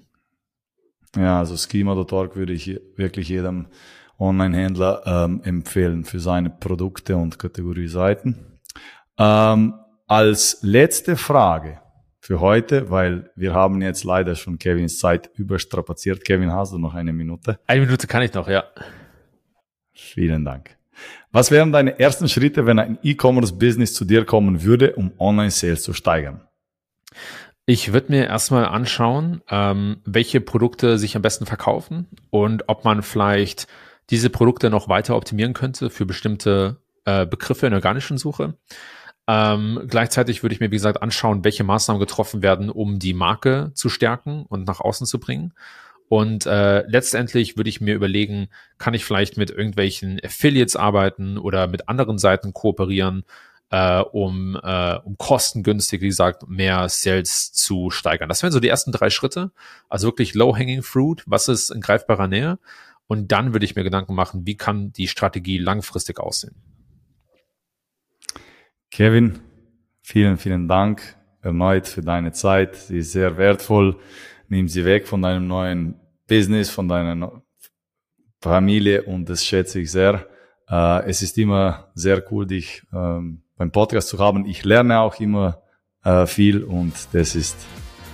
[1.16, 3.68] Ja, also Schema.org würde ich wirklich jedem
[4.18, 8.53] Online-Händler ähm, empfehlen für seine Produkte und Kategorieseiten.
[9.18, 9.76] Ähm,
[10.08, 11.80] als letzte Frage
[12.20, 16.24] für heute, weil wir haben jetzt leider schon Kevins Zeit überstrapaziert.
[16.24, 17.60] Kevin, hast du noch eine Minute?
[17.68, 18.64] Eine Minute kann ich noch, ja.
[19.92, 20.78] Vielen Dank.
[21.32, 25.94] Was wären deine ersten Schritte, wenn ein E-Commerce-Business zu dir kommen würde, um Online-Sales zu
[25.94, 26.42] steigern?
[27.66, 33.04] Ich würde mir erstmal anschauen, ähm, welche Produkte sich am besten verkaufen und ob man
[33.04, 33.68] vielleicht
[34.10, 38.56] diese Produkte noch weiter optimieren könnte für bestimmte äh, Begriffe in der organischen Suche.
[39.28, 43.72] Ähm, gleichzeitig würde ich mir, wie gesagt, anschauen, welche Maßnahmen getroffen werden, um die Marke
[43.74, 45.54] zu stärken und nach außen zu bringen.
[46.10, 51.68] Und äh, letztendlich würde ich mir überlegen, kann ich vielleicht mit irgendwelchen Affiliates arbeiten oder
[51.68, 53.24] mit anderen Seiten kooperieren,
[53.72, 58.30] äh, um, äh, um kostengünstig, wie gesagt, mehr Sales zu steigern.
[58.30, 59.52] Das wären so die ersten drei Schritte.
[59.90, 62.60] Also wirklich low-hanging fruit, was ist in greifbarer Nähe?
[63.08, 66.73] Und dann würde ich mir Gedanken machen, wie kann die Strategie langfristig aussehen?
[68.94, 69.40] Kevin,
[70.04, 72.76] vielen, vielen Dank erneut für deine Zeit.
[72.76, 73.98] Sie ist sehr wertvoll.
[74.50, 75.96] Nimm sie weg von deinem neuen
[76.28, 77.42] Business, von deiner
[78.40, 80.28] Familie und das schätze ich sehr.
[80.70, 84.46] Äh, es ist immer sehr cool, dich ähm, beim Podcast zu haben.
[84.46, 85.64] Ich lerne auch immer
[86.04, 87.58] äh, viel und das ist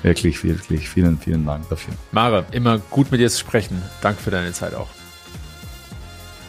[0.01, 1.93] wirklich, wirklich vielen, vielen Dank dafür.
[2.13, 3.81] Mare, immer gut mit dir zu sprechen.
[4.01, 4.87] Danke für deine Zeit auch.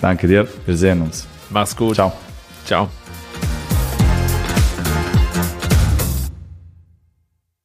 [0.01, 0.47] Danke dir.
[0.67, 1.27] Wir sehen uns.
[1.51, 1.97] Mach's gut.
[1.97, 2.13] Ciao.
[2.65, 2.89] Ciao.